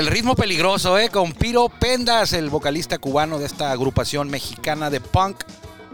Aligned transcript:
El 0.00 0.06
ritmo 0.06 0.34
peligroso, 0.34 0.98
¿eh? 0.98 1.10
Con 1.10 1.32
Piro 1.34 1.68
Pendas, 1.68 2.32
el 2.32 2.48
vocalista 2.48 2.96
cubano 2.96 3.38
de 3.38 3.44
esta 3.44 3.70
agrupación 3.70 4.30
mexicana 4.30 4.88
de 4.88 4.98
punk. 4.98 5.42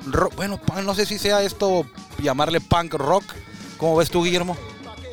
ro- 0.06 0.30
bueno, 0.37 0.60
no 0.84 0.95
sé 0.95 1.06
si 1.06 1.19
sea 1.19 1.42
esto 1.42 1.84
llamarle 2.23 2.61
punk 2.61 2.95
rock. 2.95 3.24
¿Cómo 3.78 3.97
ves 3.97 4.09
tú, 4.09 4.23
Guillermo? 4.23 4.56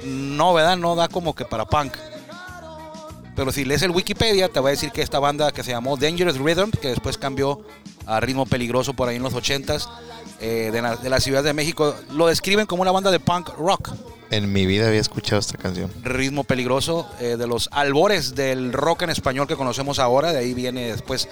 No, 0.05 0.53
¿verdad? 0.53 0.77
No 0.77 0.93
da 0.95 1.07
como 1.07 1.33
que 1.33 1.43
para 1.43 1.65
punk. 1.65 1.95
Pero 3.35 3.51
si 3.51 3.65
lees 3.65 3.81
el 3.81 3.89
Wikipedia, 3.89 4.47
te 4.49 4.59
va 4.59 4.67
a 4.69 4.71
decir 4.73 4.91
que 4.91 5.01
esta 5.01 5.17
banda 5.17 5.51
que 5.51 5.63
se 5.63 5.71
llamó 5.71 5.97
Dangerous 5.97 6.37
Rhythm, 6.37 6.69
que 6.79 6.89
después 6.89 7.17
cambió 7.17 7.61
a 8.05 8.19
Ritmo 8.19 8.45
Peligroso 8.45 8.93
por 8.93 9.09
ahí 9.09 9.15
en 9.15 9.23
los 9.23 9.33
80s, 9.33 9.89
eh, 10.43 10.69
de, 10.71 10.81
la, 10.81 10.95
de 10.97 11.09
la 11.09 11.19
Ciudad 11.19 11.43
de 11.43 11.53
México, 11.53 11.95
lo 12.11 12.27
describen 12.27 12.65
como 12.65 12.81
una 12.81 12.91
banda 12.91 13.09
de 13.11 13.19
punk 13.19 13.49
rock 13.57 13.91
En 14.29 14.51
mi 14.51 14.65
vida 14.65 14.87
había 14.87 14.99
escuchado 14.99 15.39
esta 15.39 15.57
canción. 15.57 15.89
ritmo 16.03 16.43
peligroso 16.43 17.07
eh, 17.19 17.37
de 17.37 17.47
los 17.47 17.69
albores 17.71 18.35
del 18.35 18.73
rock 18.73 19.03
en 19.03 19.09
español 19.09 19.47
que 19.47 19.55
conocemos 19.55 19.99
ahora. 19.99 20.33
De 20.33 20.39
ahí 20.39 20.53
viene 20.53 20.91
después, 20.91 21.29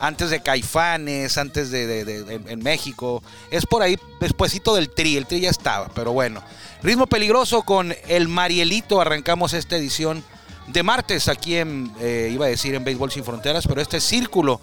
antes 0.00 0.30
de 0.30 0.42
Caifanes, 0.42 1.38
antes 1.38 1.70
de, 1.70 1.86
de- 1.86 2.04
de- 2.04 2.22
de- 2.24 2.52
en 2.52 2.62
México. 2.62 3.22
Es 3.50 3.64
por 3.66 3.82
ahí, 3.82 3.96
despuesito 4.20 4.74
del 4.74 4.90
Tri. 4.90 5.16
El 5.16 5.26
Tri 5.26 5.40
ya 5.40 5.50
estaba, 5.50 5.88
pero 5.94 6.12
bueno. 6.12 6.42
Ritmo 6.82 7.06
peligroso 7.06 7.62
con 7.62 7.94
el 8.08 8.28
Marielito. 8.28 9.00
Arrancamos 9.00 9.52
esta 9.54 9.76
edición 9.76 10.22
de 10.66 10.82
martes 10.82 11.28
aquí 11.28 11.56
en, 11.56 11.92
eh, 12.00 12.30
iba 12.32 12.46
a 12.46 12.48
decir 12.48 12.74
en 12.74 12.84
Béisbol 12.84 13.10
Sin 13.10 13.24
Fronteras, 13.24 13.66
pero 13.66 13.80
este 13.80 14.00
círculo 14.00 14.60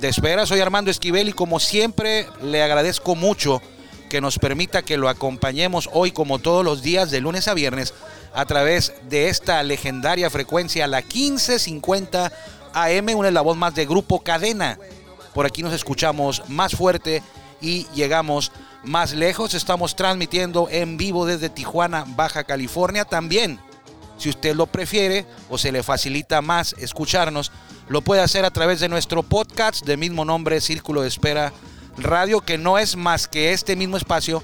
de 0.00 0.08
espera. 0.08 0.46
Soy 0.46 0.60
Armando 0.60 0.90
Esquivel 0.90 1.28
y 1.28 1.32
como 1.32 1.58
siempre 1.58 2.26
le 2.42 2.62
agradezco 2.62 3.14
mucho 3.14 3.60
que 4.08 4.20
nos 4.20 4.38
permita 4.38 4.82
que 4.82 4.96
lo 4.96 5.08
acompañemos 5.08 5.88
hoy 5.92 6.12
como 6.12 6.38
todos 6.38 6.64
los 6.64 6.82
días 6.82 7.10
de 7.10 7.20
lunes 7.20 7.48
a 7.48 7.54
viernes 7.54 7.94
a 8.34 8.44
través 8.46 8.94
de 9.08 9.28
esta 9.28 9.62
legendaria 9.62 10.30
frecuencia, 10.30 10.86
la 10.86 11.00
1550 11.00 12.32
AM, 12.72 13.08
una 13.16 13.30
la 13.30 13.40
voz 13.40 13.56
más 13.56 13.74
de 13.74 13.86
Grupo 13.86 14.20
Cadena. 14.20 14.78
Por 15.34 15.46
aquí 15.46 15.62
nos 15.62 15.72
escuchamos 15.72 16.42
más 16.48 16.74
fuerte 16.74 17.22
y 17.60 17.86
llegamos 17.94 18.52
más 18.84 19.12
lejos. 19.12 19.54
Estamos 19.54 19.96
transmitiendo 19.96 20.68
en 20.70 20.96
vivo 20.96 21.26
desde 21.26 21.48
Tijuana, 21.48 22.04
Baja 22.06 22.44
California. 22.44 23.04
También, 23.04 23.58
si 24.16 24.28
usted 24.28 24.54
lo 24.54 24.66
prefiere 24.66 25.26
o 25.48 25.58
se 25.58 25.72
le 25.72 25.82
facilita 25.82 26.40
más 26.40 26.74
escucharnos, 26.78 27.50
lo 27.88 28.02
puede 28.02 28.20
hacer 28.20 28.44
a 28.44 28.50
través 28.50 28.80
de 28.80 28.88
nuestro 28.88 29.22
podcast 29.22 29.84
de 29.84 29.96
mismo 29.96 30.24
nombre, 30.24 30.60
Círculo 30.60 31.02
de 31.02 31.08
Espera 31.08 31.52
Radio, 31.96 32.40
que 32.40 32.58
no 32.58 32.78
es 32.78 32.96
más 32.96 33.26
que 33.28 33.52
este 33.52 33.76
mismo 33.76 33.96
espacio 33.96 34.42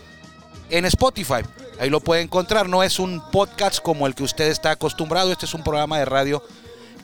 en 0.70 0.84
Spotify. 0.86 1.42
Ahí 1.78 1.90
lo 1.90 2.00
puede 2.00 2.22
encontrar. 2.22 2.68
No 2.68 2.82
es 2.82 2.98
un 2.98 3.22
podcast 3.30 3.80
como 3.80 4.06
el 4.06 4.14
que 4.14 4.22
usted 4.22 4.48
está 4.48 4.70
acostumbrado. 4.70 5.30
Este 5.30 5.46
es 5.46 5.54
un 5.54 5.62
programa 5.62 5.98
de 5.98 6.04
radio 6.04 6.42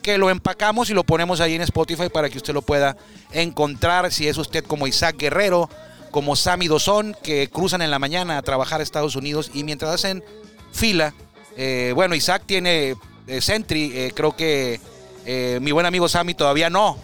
que 0.01 0.17
lo 0.17 0.29
empacamos 0.29 0.89
y 0.89 0.93
lo 0.93 1.03
ponemos 1.03 1.41
ahí 1.41 1.55
en 1.55 1.61
Spotify 1.61 2.09
para 2.09 2.29
que 2.29 2.37
usted 2.37 2.53
lo 2.53 2.61
pueda 2.61 2.97
encontrar. 3.31 4.11
Si 4.11 4.27
es 4.27 4.37
usted 4.37 4.63
como 4.63 4.87
Isaac 4.87 5.17
Guerrero, 5.17 5.69
como 6.09 6.35
Sammy 6.35 6.67
Dozón, 6.67 7.15
que 7.21 7.49
cruzan 7.49 7.81
en 7.81 7.91
la 7.91 7.99
mañana 7.99 8.37
a 8.37 8.41
trabajar 8.41 8.79
a 8.79 8.83
Estados 8.83 9.15
Unidos 9.15 9.51
y 9.53 9.63
mientras 9.63 9.93
hacen 9.93 10.23
fila, 10.71 11.13
eh, 11.55 11.91
bueno, 11.93 12.15
Isaac 12.15 12.43
tiene 12.45 12.95
eh, 13.27 13.41
Sentry, 13.41 13.91
eh, 13.93 14.11
creo 14.15 14.35
que 14.35 14.79
eh, 15.25 15.59
mi 15.61 15.71
buen 15.71 15.85
amigo 15.85 16.07
Sammy 16.07 16.33
todavía 16.33 16.69
no. 16.69 16.97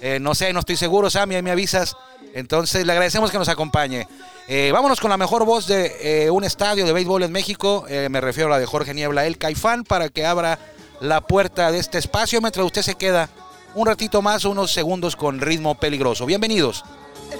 Eh, 0.00 0.18
no 0.20 0.34
sé, 0.34 0.52
no 0.52 0.60
estoy 0.60 0.76
seguro, 0.76 1.10
Sammy, 1.10 1.36
ahí 1.36 1.42
me 1.42 1.50
avisas. 1.50 1.96
Entonces 2.34 2.84
le 2.84 2.92
agradecemos 2.92 3.30
que 3.30 3.38
nos 3.38 3.48
acompañe. 3.48 4.08
Eh, 4.48 4.70
vámonos 4.72 5.00
con 5.00 5.10
la 5.10 5.16
mejor 5.16 5.44
voz 5.44 5.66
de 5.66 6.28
un 6.32 6.44
estadio 6.44 6.84
de 6.84 6.92
béisbol 6.92 7.22
en 7.22 7.32
México. 7.32 7.86
Me 7.88 8.20
refiero 8.20 8.48
a 8.48 8.52
la 8.52 8.58
de 8.58 8.66
Jorge 8.66 8.92
Niebla, 8.92 9.24
el 9.24 9.38
Caifán, 9.38 9.84
para 9.84 10.08
que 10.08 10.26
abra 10.26 10.58
la 11.00 11.20
puerta 11.20 11.70
de 11.70 11.78
este 11.78 11.98
espacio 11.98 12.40
mientras 12.40 12.66
usted 12.66 12.82
se 12.82 12.96
queda 12.96 13.28
un 13.74 13.86
ratito 13.86 14.20
más, 14.20 14.44
unos 14.44 14.72
segundos 14.72 15.16
con 15.16 15.40
ritmo 15.40 15.76
peligroso. 15.76 16.26
Bienvenidos. 16.26 16.84
Él 17.30 17.38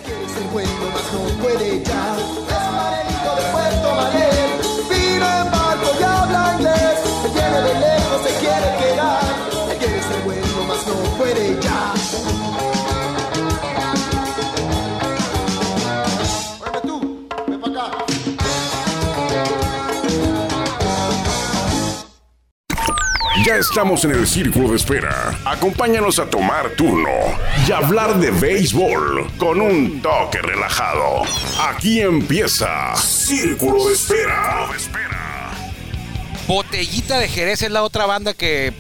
quiere 1.41 1.84
Ya 23.44 23.56
estamos 23.56 24.03
en 24.06 24.12
el 24.12 24.27
círculo 24.27 24.71
de 24.71 24.77
espera. 24.77 25.38
Acompáñanos 25.44 26.19
a 26.19 26.31
tomar 26.31 26.71
turno 26.77 27.10
y 27.69 27.72
hablar 27.72 28.19
de 28.19 28.31
béisbol 28.31 29.31
con 29.37 29.60
un 29.60 30.00
toque 30.00 30.41
relajado. 30.41 31.25
Aquí 31.60 32.00
empieza 32.00 32.97
Círculo 32.97 33.87
de 33.88 33.93
Espera. 33.93 34.66
Botellita 36.49 37.19
de 37.19 37.28
Jerez 37.28 37.60
es 37.60 37.71
la 37.71 37.82
otra 37.82 38.06
banda 38.06 38.32
que 38.32 38.72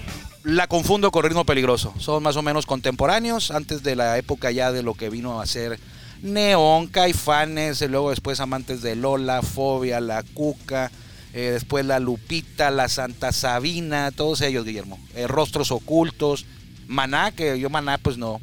la 0.44 0.66
confundo 0.66 1.10
con 1.10 1.24
Ritmo 1.24 1.44
Peligroso. 1.44 1.92
Son 1.98 2.22
más 2.22 2.36
o 2.36 2.42
menos 2.42 2.64
contemporáneos, 2.64 3.50
antes 3.50 3.82
de 3.82 3.96
la 3.96 4.16
época 4.16 4.50
ya 4.50 4.72
de 4.72 4.82
lo 4.82 4.94
que 4.94 5.10
vino 5.10 5.42
a 5.42 5.46
ser 5.46 5.78
Neón, 6.22 6.86
Caifanes, 6.86 7.82
y 7.82 7.88
luego 7.88 8.08
después 8.08 8.40
amantes 8.40 8.80
de 8.80 8.96
Lola, 8.96 9.42
Fobia, 9.42 10.00
La 10.00 10.22
Cuca, 10.22 10.90
eh, 11.34 11.50
después 11.52 11.84
La 11.84 11.98
Lupita, 11.98 12.70
La 12.70 12.88
Santa 12.88 13.32
Sabina, 13.32 14.12
todos 14.12 14.40
ellos, 14.40 14.64
Guillermo. 14.64 14.98
Eh, 15.14 15.26
Rostros 15.26 15.72
Ocultos, 15.72 16.46
Maná, 16.86 17.32
que 17.32 17.58
yo 17.58 17.68
Maná 17.70 17.98
pues 17.98 18.16
no, 18.16 18.40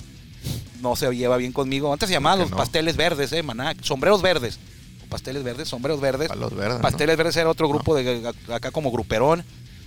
no 0.82 0.98
se 0.98 1.10
lleva 1.16 1.38
bien 1.38 1.54
conmigo. 1.54 1.92
Antes 1.94 2.10
se 2.10 2.14
llamaban 2.14 2.40
los 2.40 2.52
no? 2.52 2.58
pasteles 2.58 2.98
verdes, 2.98 3.32
eh, 3.32 3.44
Maná, 3.44 3.74
sombreros 3.82 4.22
verdes. 4.22 4.60
Pasteles 5.08 5.44
verdes, 5.44 5.70
sombreros 5.70 6.02
verdes. 6.02 6.30
Verdes, 6.30 6.76
¿no? 6.76 6.82
Pasteles 6.82 7.18
verdes 7.18 7.36
era 7.38 7.50
otro 7.50 7.68
grupo 7.70 7.96
de 7.96 8.30
acá 8.54 8.72
como 8.72 8.92
gruperón. 8.92 9.44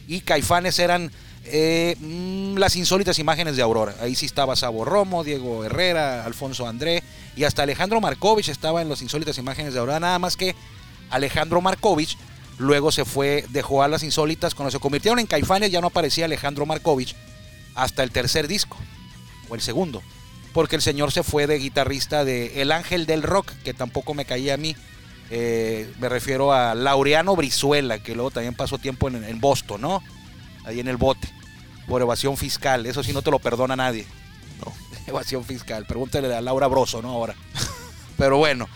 Y 0.07 0.21
Caifanes 0.21 0.79
eran 0.79 1.11
eh, 1.45 1.97
mm, 2.01 2.57
las 2.57 2.75
insólitas 2.77 3.19
imágenes 3.19 3.57
de 3.57 3.63
Aurora. 3.63 3.95
Ahí 4.01 4.15
sí 4.15 4.25
estaba 4.25 4.57
Sabo 4.57 4.85
Romo, 4.85 5.25
Diego 5.25 5.65
Herrera, 5.65 6.25
Alfonso 6.25 6.67
André 6.67 7.03
y 7.37 7.45
hasta 7.45 7.63
Alejandro 7.63 8.01
Markovich 8.01 8.49
estaba 8.49 8.81
en 8.81 8.89
las 8.89 9.03
insólitas 9.03 9.37
imágenes 9.37 9.75
de 9.75 9.81
Aurora. 9.81 10.01
Nada 10.01 10.19
más 10.19 10.37
que 10.37 10.55
Alejandro 11.11 11.61
Markovich 11.61 12.17
luego 12.59 12.93
se 12.93 13.05
fue, 13.05 13.45
dejó 13.51 13.83
a 13.83 13.89
las 13.89 14.03
insólitas. 14.03 14.55
Cuando 14.55 14.71
se 14.71 14.79
convirtieron 14.79 15.19
en 15.19 15.27
Caifanes 15.27 15.71
ya 15.71 15.81
no 15.81 15.89
aparecía 15.89 16.25
Alejandro 16.25 16.67
Markovich 16.67 17.15
hasta 17.75 18.03
el 18.03 18.11
tercer 18.11 18.49
disco 18.49 18.77
o 19.49 19.55
el 19.55 19.61
segundo. 19.61 20.03
Porque 20.53 20.77
el 20.77 20.83
señor 20.83 21.11
se 21.11 21.23
fue 21.23 21.47
de 21.47 21.59
guitarrista 21.59 22.25
de 22.25 22.63
El 22.63 22.71
Ángel 22.71 23.07
del 23.07 23.23
Rock, 23.23 23.51
que 23.65 23.75
tampoco 23.75 24.15
me 24.15 24.25
caía 24.25 24.55
a 24.55 24.57
mí. 24.57 24.77
Eh, 25.31 25.93
me 25.99 26.09
refiero 26.09 26.53
a 26.53 26.75
Laureano 26.75 27.35
Brizuela, 27.35 27.99
que 27.99 28.15
luego 28.15 28.31
también 28.31 28.55
pasó 28.55 28.79
tiempo 28.79 29.09
en, 29.09 29.25
en 29.25 29.41
Boston, 29.41 29.81
¿no? 29.81 30.03
Ahí 30.65 30.79
en 30.79 30.87
el 30.87 30.97
bote, 30.97 31.29
por 31.89 32.01
evasión 32.01 32.37
fiscal. 32.37 32.87
Eso 32.87 33.03
sí 33.03 33.13
no 33.13 33.23
te 33.23 33.33
lo 33.33 33.41
perdona 33.41 33.75
nadie. 33.75 34.07
No. 34.65 34.73
Evasión 35.07 35.45
fiscal. 35.45 35.85
Pregúntale 35.87 36.33
a 36.35 36.41
Laura 36.41 36.69
Broso, 36.69 37.03
¿no? 37.03 37.11
Ahora. 37.11 37.35
Pero 38.17 38.39
bueno, 38.39 38.69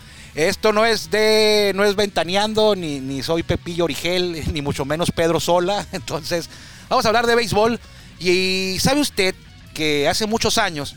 esto 0.47 0.71
no 0.71 0.85
es 0.85 1.11
de. 1.11 1.73
no 1.75 1.83
es 1.83 1.95
ventaneando, 1.95 2.75
ni, 2.75 3.01
ni 3.01 3.23
soy 3.23 3.43
Pepillo 3.43 3.83
Origel, 3.83 4.41
ni 4.53 4.61
mucho 4.61 4.85
menos 4.85 5.11
Pedro 5.11 5.39
Sola. 5.39 5.85
Entonces, 5.91 6.49
vamos 6.87 7.05
a 7.05 7.09
hablar 7.09 7.27
de 7.27 7.35
béisbol. 7.35 7.79
Y 8.19 8.77
sabe 8.79 9.01
usted 9.01 9.35
que 9.73 10.07
hace 10.07 10.27
muchos 10.27 10.57
años 10.57 10.95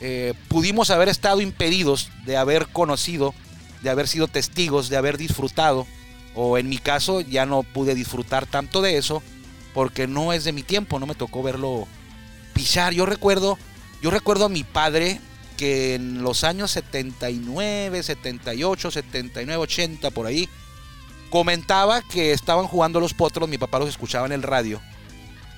eh, 0.00 0.34
pudimos 0.48 0.90
haber 0.90 1.08
estado 1.08 1.40
impedidos 1.40 2.10
de 2.26 2.36
haber 2.36 2.68
conocido, 2.68 3.34
de 3.82 3.90
haber 3.90 4.08
sido 4.08 4.28
testigos, 4.28 4.88
de 4.88 4.96
haber 4.96 5.18
disfrutado, 5.18 5.86
o 6.34 6.58
en 6.58 6.68
mi 6.68 6.78
caso 6.78 7.20
ya 7.20 7.46
no 7.46 7.62
pude 7.62 7.94
disfrutar 7.94 8.46
tanto 8.46 8.82
de 8.82 8.98
eso, 8.98 9.22
porque 9.72 10.06
no 10.06 10.32
es 10.32 10.44
de 10.44 10.52
mi 10.52 10.62
tiempo, 10.62 10.98
no 10.98 11.06
me 11.06 11.14
tocó 11.14 11.42
verlo 11.42 11.86
pisar. 12.54 12.92
Yo 12.92 13.06
recuerdo, 13.06 13.58
yo 14.02 14.10
recuerdo 14.10 14.46
a 14.46 14.50
mi 14.50 14.64
padre 14.64 15.20
que 15.56 15.94
en 15.94 16.22
los 16.22 16.44
años 16.44 16.70
79, 16.72 18.02
78, 18.02 18.90
79, 18.90 19.56
80, 19.62 20.10
por 20.10 20.26
ahí, 20.26 20.48
comentaba 21.30 22.02
que 22.02 22.32
estaban 22.32 22.66
jugando 22.66 23.00
los 23.00 23.14
potros, 23.14 23.48
mi 23.48 23.58
papá 23.58 23.78
los 23.78 23.88
escuchaba 23.88 24.26
en 24.26 24.32
el 24.32 24.42
radio, 24.42 24.80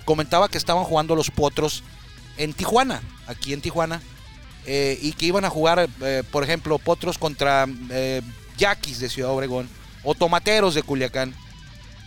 comentaba 0.04 0.48
que 0.48 0.58
estaban 0.58 0.84
jugando 0.84 1.14
los 1.14 1.30
potros 1.30 1.82
en 2.36 2.52
Tijuana, 2.52 3.02
aquí 3.26 3.52
en 3.52 3.60
Tijuana, 3.60 4.00
eh, 4.66 4.98
y 5.00 5.12
que 5.12 5.26
iban 5.26 5.44
a 5.44 5.50
jugar, 5.50 5.88
eh, 6.00 6.22
por 6.30 6.42
ejemplo, 6.42 6.78
potros 6.78 7.18
contra 7.18 7.66
eh, 7.90 8.20
yaquis 8.58 8.98
de 8.98 9.08
Ciudad 9.08 9.30
Obregón 9.30 9.68
o 10.02 10.14
tomateros 10.14 10.74
de 10.74 10.82
Culiacán. 10.82 11.34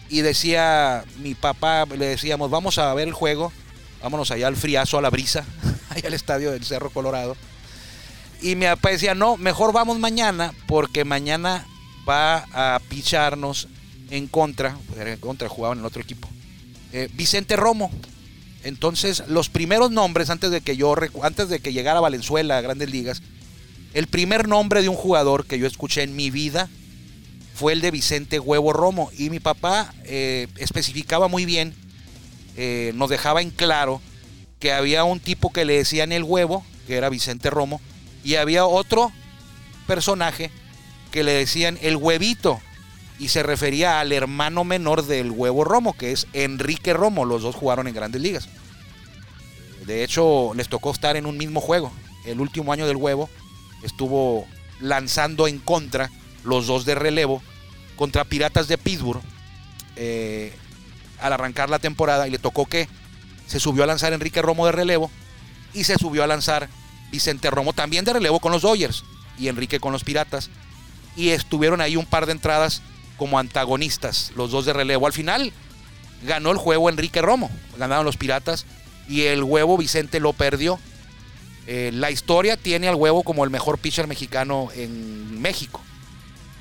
Y 0.09 0.21
decía 0.21 1.05
mi 1.19 1.35
papá, 1.35 1.85
le 1.85 2.07
decíamos, 2.07 2.49
vamos 2.49 2.77
a 2.79 2.93
ver 2.95 3.07
el 3.07 3.13
juego, 3.13 3.53
vámonos 4.01 4.31
allá 4.31 4.47
al 4.47 4.55
friazo, 4.55 4.97
a 4.97 5.01
la 5.01 5.09
brisa, 5.09 5.45
ahí 5.89 6.01
al 6.05 6.13
estadio 6.13 6.51
del 6.51 6.65
Cerro 6.65 6.89
Colorado. 6.89 7.37
Y 8.41 8.55
mi 8.55 8.65
papá 8.65 8.89
decía, 8.91 9.15
no, 9.15 9.37
mejor 9.37 9.73
vamos 9.73 9.99
mañana 9.99 10.53
porque 10.67 11.03
mañana 11.03 11.65
va 12.07 12.45
a 12.53 12.79
picharnos 12.89 13.67
en 14.09 14.27
contra, 14.27 14.77
pues 14.87 15.05
en 15.05 15.19
contra, 15.19 15.49
jugaban 15.49 15.77
en 15.77 15.83
el 15.83 15.87
otro 15.87 16.01
equipo, 16.01 16.27
eh, 16.93 17.09
Vicente 17.13 17.55
Romo. 17.55 17.91
Entonces, 18.63 19.23
los 19.27 19.49
primeros 19.49 19.91
nombres, 19.91 20.29
antes 20.29 20.51
de 20.51 20.61
que 20.61 20.75
yo, 20.75 20.95
antes 21.21 21.49
de 21.49 21.59
que 21.59 21.71
llegara 21.71 21.99
Valenzuela 21.99 22.57
a 22.57 22.61
Grandes 22.61 22.89
Ligas, 22.89 23.21
el 23.93 24.07
primer 24.07 24.47
nombre 24.47 24.81
de 24.81 24.89
un 24.89 24.95
jugador 24.95 25.45
que 25.45 25.59
yo 25.59 25.67
escuché 25.67 26.03
en 26.03 26.15
mi 26.15 26.29
vida 26.29 26.69
fue 27.55 27.73
el 27.73 27.81
de 27.81 27.91
Vicente 27.91 28.39
Huevo 28.39 28.73
Romo. 28.73 29.11
Y 29.17 29.29
mi 29.29 29.39
papá 29.39 29.93
eh, 30.05 30.47
especificaba 30.57 31.27
muy 31.27 31.45
bien, 31.45 31.73
eh, 32.57 32.91
nos 32.95 33.09
dejaba 33.09 33.41
en 33.41 33.49
claro 33.49 34.01
que 34.59 34.73
había 34.73 35.03
un 35.03 35.19
tipo 35.19 35.51
que 35.51 35.65
le 35.65 35.77
decían 35.77 36.11
el 36.11 36.23
huevo, 36.23 36.65
que 36.87 36.95
era 36.95 37.09
Vicente 37.09 37.49
Romo, 37.49 37.81
y 38.23 38.35
había 38.35 38.65
otro 38.65 39.11
personaje 39.87 40.51
que 41.11 41.23
le 41.23 41.33
decían 41.33 41.77
el 41.81 41.95
huevito, 41.95 42.61
y 43.19 43.27
se 43.27 43.43
refería 43.43 43.99
al 43.99 44.13
hermano 44.13 44.63
menor 44.63 45.05
del 45.05 45.29
huevo 45.29 45.65
Romo, 45.65 45.93
que 45.93 46.13
es 46.13 46.25
Enrique 46.31 46.93
Romo. 46.93 47.25
Los 47.25 47.41
dos 47.41 47.53
jugaron 47.53 47.87
en 47.87 47.93
grandes 47.93 48.21
ligas. 48.21 48.47
De 49.85 50.03
hecho, 50.03 50.53
les 50.55 50.69
tocó 50.69 50.91
estar 50.91 51.17
en 51.17 51.25
un 51.25 51.37
mismo 51.37 51.59
juego. 51.59 51.91
El 52.25 52.39
último 52.39 52.71
año 52.71 52.87
del 52.87 52.95
huevo 52.95 53.29
estuvo 53.83 54.47
lanzando 54.79 55.47
en 55.47 55.59
contra 55.59 56.09
los 56.45 56.67
dos 56.67 56.85
de 56.85 56.95
relevo 56.95 57.43
contra 57.97 58.23
Piratas 58.23 58.69
de 58.69 58.77
Pittsburgh 58.77 59.21
eh, 59.97 60.53
al 61.19 61.33
arrancar 61.33 61.69
la 61.69 61.79
temporada 61.79 62.27
y 62.27 62.31
le 62.31 62.39
tocó 62.39 62.65
que 62.65 62.87
se 63.45 63.59
subió 63.59 63.83
a 63.83 63.87
lanzar 63.87 64.13
Enrique 64.13 64.41
Romo 64.41 64.65
de 64.65 64.71
relevo 64.71 65.11
y 65.73 65.83
se 65.83 65.97
subió 65.97 66.23
a 66.23 66.27
lanzar 66.27 66.69
Vicente 67.11 67.49
Romo 67.49 67.73
también 67.73 68.05
de 68.05 68.13
relevo 68.13 68.39
con 68.39 68.51
los 68.51 68.61
Dodgers 68.61 69.03
y 69.37 69.47
Enrique 69.47 69.79
con 69.79 69.93
los 69.93 70.03
Piratas 70.03 70.49
y 71.15 71.29
estuvieron 71.29 71.81
ahí 71.81 71.95
un 71.95 72.05
par 72.05 72.25
de 72.25 72.33
entradas 72.33 72.81
como 73.17 73.39
antagonistas 73.39 74.31
los 74.35 74.51
dos 74.51 74.65
de 74.65 74.73
relevo. 74.73 75.07
Al 75.07 75.13
final 75.13 75.51
ganó 76.23 76.51
el 76.51 76.57
juego 76.57 76.89
Enrique 76.89 77.21
Romo, 77.21 77.49
ganaron 77.77 78.05
los 78.05 78.17
Piratas 78.17 78.65
y 79.07 79.23
el 79.23 79.43
huevo 79.43 79.77
Vicente 79.77 80.19
lo 80.19 80.33
perdió. 80.33 80.79
Eh, 81.67 81.91
la 81.93 82.11
historia 82.11 82.57
tiene 82.57 82.87
al 82.87 82.95
huevo 82.95 83.23
como 83.23 83.43
el 83.43 83.49
mejor 83.49 83.77
pitcher 83.77 84.07
mexicano 84.07 84.69
en 84.75 85.41
México. 85.41 85.81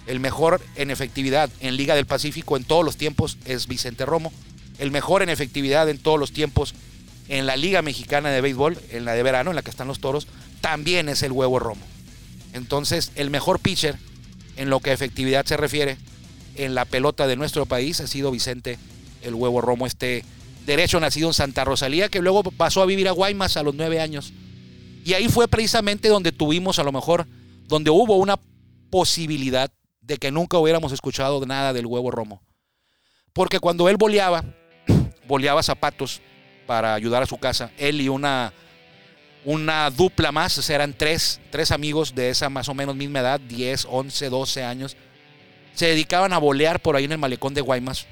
El 0.06 0.20
mejor 0.20 0.60
en 0.74 0.90
efectividad 0.90 1.50
en 1.60 1.76
Liga 1.76 1.94
del 1.94 2.06
Pacífico 2.06 2.56
en 2.56 2.64
todos 2.64 2.84
los 2.84 2.96
tiempos 2.96 3.38
es 3.44 3.66
Vicente 3.66 4.06
Romo. 4.06 4.32
El 4.78 4.90
mejor 4.90 5.22
en 5.22 5.28
efectividad 5.28 5.88
en 5.88 5.98
todos 5.98 6.18
los 6.18 6.32
tiempos 6.32 6.74
en 7.28 7.46
la 7.46 7.56
Liga 7.56 7.82
Mexicana 7.82 8.30
de 8.30 8.40
Béisbol, 8.40 8.78
en 8.90 9.04
la 9.04 9.12
de 9.12 9.22
verano, 9.22 9.50
en 9.50 9.56
la 9.56 9.62
que 9.62 9.70
están 9.70 9.88
los 9.88 10.00
toros, 10.00 10.26
también 10.60 11.08
es 11.08 11.22
el 11.22 11.32
huevo 11.32 11.58
Romo. 11.58 11.84
Entonces, 12.52 13.12
el 13.14 13.30
mejor 13.30 13.60
pitcher 13.60 13.96
en 14.56 14.70
lo 14.70 14.80
que 14.80 14.90
a 14.90 14.94
efectividad 14.94 15.44
se 15.46 15.56
refiere 15.56 15.96
en 16.56 16.74
la 16.74 16.84
pelota 16.84 17.26
de 17.26 17.36
nuestro 17.36 17.66
país 17.66 18.00
ha 18.00 18.06
sido 18.06 18.30
Vicente 18.30 18.78
el 19.22 19.34
huevo 19.34 19.60
Romo, 19.60 19.86
este 19.86 20.24
derecho 20.66 21.00
nacido 21.00 21.28
en 21.28 21.34
Santa 21.34 21.64
Rosalía, 21.64 22.08
que 22.08 22.20
luego 22.20 22.42
pasó 22.42 22.82
a 22.82 22.86
vivir 22.86 23.08
a 23.08 23.12
Guaymas 23.12 23.56
a 23.56 23.62
los 23.62 23.74
nueve 23.74 24.00
años. 24.00 24.32
Y 25.04 25.14
ahí 25.14 25.28
fue 25.28 25.48
precisamente 25.48 26.08
donde 26.08 26.32
tuvimos, 26.32 26.78
a 26.78 26.84
lo 26.84 26.92
mejor, 26.92 27.26
donde 27.66 27.90
hubo 27.90 28.16
una 28.16 28.38
posibilidad 28.90 29.70
de 30.00 30.16
que 30.18 30.30
nunca 30.30 30.58
hubiéramos 30.58 30.92
escuchado 30.92 31.44
nada 31.46 31.72
del 31.72 31.86
huevo 31.86 32.10
Romo. 32.10 32.42
Porque 33.32 33.60
cuando 33.60 33.88
él 33.88 33.96
boleaba, 33.96 34.44
boleaba 35.26 35.62
zapatos 35.62 36.20
para 36.66 36.94
ayudar 36.94 37.22
a 37.22 37.26
su 37.26 37.38
casa, 37.38 37.70
él 37.78 38.00
y 38.00 38.08
una, 38.08 38.52
una 39.44 39.90
dupla 39.90 40.32
más, 40.32 40.58
o 40.58 40.72
eran 40.72 40.92
tres, 40.92 41.40
tres 41.50 41.70
amigos 41.70 42.14
de 42.14 42.30
esa 42.30 42.48
más 42.48 42.68
o 42.68 42.74
menos 42.74 42.96
misma 42.96 43.20
edad, 43.20 43.40
10, 43.40 43.86
11, 43.88 44.28
12 44.28 44.64
años, 44.64 44.96
se 45.74 45.86
dedicaban 45.86 46.32
a 46.32 46.38
bolear 46.38 46.80
por 46.80 46.96
ahí 46.96 47.04
en 47.04 47.12
el 47.12 47.18
malecón 47.18 47.54
de 47.54 47.60
Guaymas. 47.60 48.06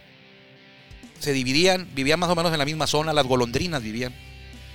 Se 1.18 1.32
dividían, 1.32 1.88
vivían 1.94 2.20
más 2.20 2.30
o 2.30 2.36
menos 2.36 2.52
en 2.52 2.58
la 2.58 2.64
misma 2.64 2.86
zona, 2.86 3.12
las 3.12 3.26
golondrinas 3.26 3.82
vivían 3.82 4.14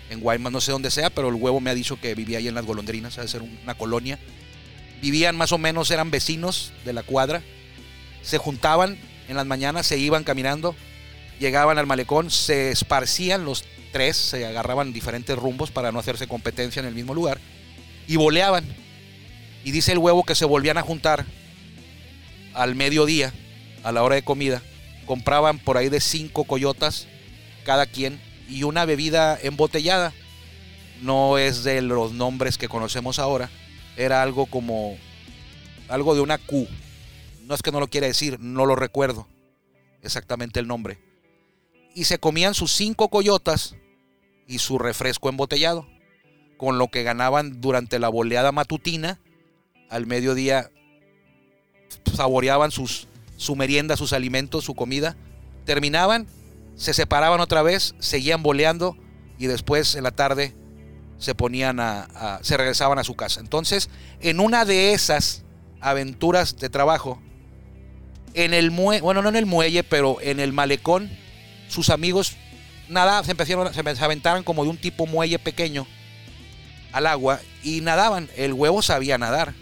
en 0.09 0.19
Guaymas, 0.19 0.51
no 0.51 0.59
sé 0.59 0.71
dónde 0.71 0.91
sea, 0.91 1.09
pero 1.09 1.29
el 1.29 1.35
huevo 1.35 1.61
me 1.61 1.69
ha 1.69 1.73
dicho 1.75 1.99
que 1.99 2.13
vivía 2.15 2.39
ahí 2.39 2.47
en 2.47 2.55
las 2.55 2.65
golondrinas, 2.65 3.15
debe 3.15 3.27
ser 3.27 3.41
una 3.41 3.75
colonia. 3.75 4.19
Vivían 5.01 5.37
más 5.37 5.51
o 5.51 5.57
menos, 5.57 5.89
eran 5.89 6.11
vecinos 6.11 6.73
de 6.83 6.93
la 6.93 7.03
cuadra, 7.03 7.41
se 8.21 8.37
juntaban 8.37 8.99
en 9.29 9.35
las 9.37 9.45
mañanas, 9.45 9.87
se 9.87 9.97
iban 9.97 10.23
caminando, 10.23 10.75
llegaban 11.41 11.79
al 11.79 11.87
malecón, 11.87 12.29
se 12.29 12.69
esparcían 12.69 13.43
los 13.43 13.65
tres, 13.91 14.15
se 14.15 14.45
agarraban 14.45 14.93
diferentes 14.93 15.35
rumbos 15.35 15.71
para 15.71 15.91
no 15.91 15.97
hacerse 15.97 16.27
competencia 16.27 16.79
en 16.79 16.85
el 16.85 16.93
mismo 16.93 17.15
lugar, 17.15 17.39
y 18.07 18.15
boleaban. 18.15 18.63
Y 19.63 19.71
dice 19.71 19.91
el 19.91 19.97
huevo 19.97 20.23
que 20.23 20.35
se 20.35 20.45
volvían 20.45 20.77
a 20.77 20.83
juntar 20.83 21.25
al 22.53 22.75
mediodía, 22.75 23.33
a 23.83 23.91
la 23.91 24.03
hora 24.03 24.15
de 24.15 24.23
comida, 24.23 24.61
compraban 25.07 25.57
por 25.57 25.77
ahí 25.77 25.89
de 25.89 25.99
cinco 25.99 26.43
coyotas 26.43 27.07
cada 27.65 27.87
quien 27.87 28.21
y 28.47 28.63
una 28.63 28.85
bebida 28.85 29.37
embotellada. 29.41 30.13
No 31.01 31.39
es 31.39 31.63
de 31.63 31.81
los 31.81 32.13
nombres 32.13 32.59
que 32.59 32.69
conocemos 32.69 33.17
ahora. 33.17 33.49
Era 33.97 34.21
algo 34.21 34.45
como 34.45 34.95
algo 35.89 36.13
de 36.13 36.21
una 36.21 36.37
Q. 36.37 36.67
No 37.45 37.55
es 37.55 37.63
que 37.63 37.71
no 37.71 37.79
lo 37.79 37.87
quiera 37.87 38.05
decir, 38.05 38.39
no 38.39 38.67
lo 38.67 38.75
recuerdo 38.75 39.27
exactamente 40.03 40.59
el 40.59 40.67
nombre. 40.67 41.10
Y 41.93 42.05
se 42.05 42.19
comían 42.19 42.53
sus 42.53 42.71
cinco 42.73 43.09
coyotas 43.09 43.75
y 44.47 44.59
su 44.59 44.77
refresco 44.79 45.29
embotellado, 45.29 45.87
con 46.57 46.77
lo 46.77 46.87
que 46.89 47.03
ganaban 47.03 47.59
durante 47.61 47.99
la 47.99 48.09
boleada 48.09 48.51
matutina. 48.51 49.19
Al 49.89 50.05
mediodía 50.07 50.69
saboreaban 52.13 52.71
sus, 52.71 53.07
su 53.37 53.55
merienda, 53.55 53.97
sus 53.97 54.13
alimentos, 54.13 54.63
su 54.65 54.75
comida. 54.75 55.15
Terminaban, 55.65 56.27
se 56.75 56.93
separaban 56.93 57.39
otra 57.41 57.61
vez, 57.61 57.95
seguían 57.99 58.41
boleando 58.43 58.97
y 59.37 59.47
después 59.47 59.95
en 59.95 60.03
la 60.03 60.11
tarde 60.11 60.53
se 61.17 61.35
ponían 61.35 61.79
a, 61.79 62.03
a- 62.15 62.39
se 62.43 62.57
regresaban 62.57 62.99
a 62.99 63.03
su 63.03 63.15
casa. 63.15 63.41
Entonces, 63.41 63.89
en 64.21 64.39
una 64.39 64.65
de 64.65 64.93
esas 64.93 65.43
aventuras 65.81 66.57
de 66.57 66.69
trabajo, 66.69 67.21
en 68.33 68.53
el 68.53 68.71
muelle, 68.71 69.01
bueno, 69.01 69.21
no 69.21 69.29
en 69.29 69.35
el 69.35 69.45
muelle, 69.45 69.83
pero 69.83 70.17
en 70.21 70.39
el 70.39 70.53
malecón, 70.53 71.11
sus 71.71 71.89
amigos 71.89 72.35
nada, 72.89 73.23
se 73.23 73.31
empezaron, 73.31 73.73
se 73.73 74.03
aventaron 74.03 74.43
como 74.43 74.63
de 74.63 74.69
un 74.69 74.77
tipo 74.77 75.07
muelle 75.07 75.39
pequeño 75.39 75.87
al 76.91 77.07
agua 77.07 77.39
y 77.63 77.81
nadaban. 77.81 78.29
El 78.35 78.53
huevo 78.53 78.81
sabía 78.81 79.17
nadar, 79.17 79.53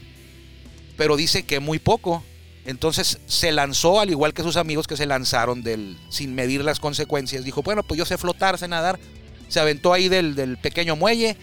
pero 0.98 1.16
dice 1.16 1.44
que 1.44 1.60
muy 1.60 1.80
poco. 1.80 2.24
Entonces 2.66 3.20
se 3.25 3.51
lanzó, 3.51 4.00
al 4.00 4.10
igual 4.10 4.34
que 4.34 4.44
sus 4.44 4.58
amigos 4.58 4.86
que 4.86 4.98
se 4.98 5.06
lanzaron 5.06 5.63
del, 5.63 5.98
sin 6.10 6.36
medir 6.36 6.63
las 6.63 6.80
consecuencias. 6.80 7.44
Dijo, 7.44 7.63
bueno, 7.63 7.84
pues 7.84 7.98
yo 7.98 8.06
sé 8.06 8.18
flotar, 8.18 8.58
sé 8.58 8.68
nadar. 8.68 9.00
Se 9.48 9.60
aventó 9.60 9.94
ahí 9.94 10.10
del, 10.10 10.36
del 10.36 10.58
pequeño 10.58 10.96
muelle. 10.96 11.38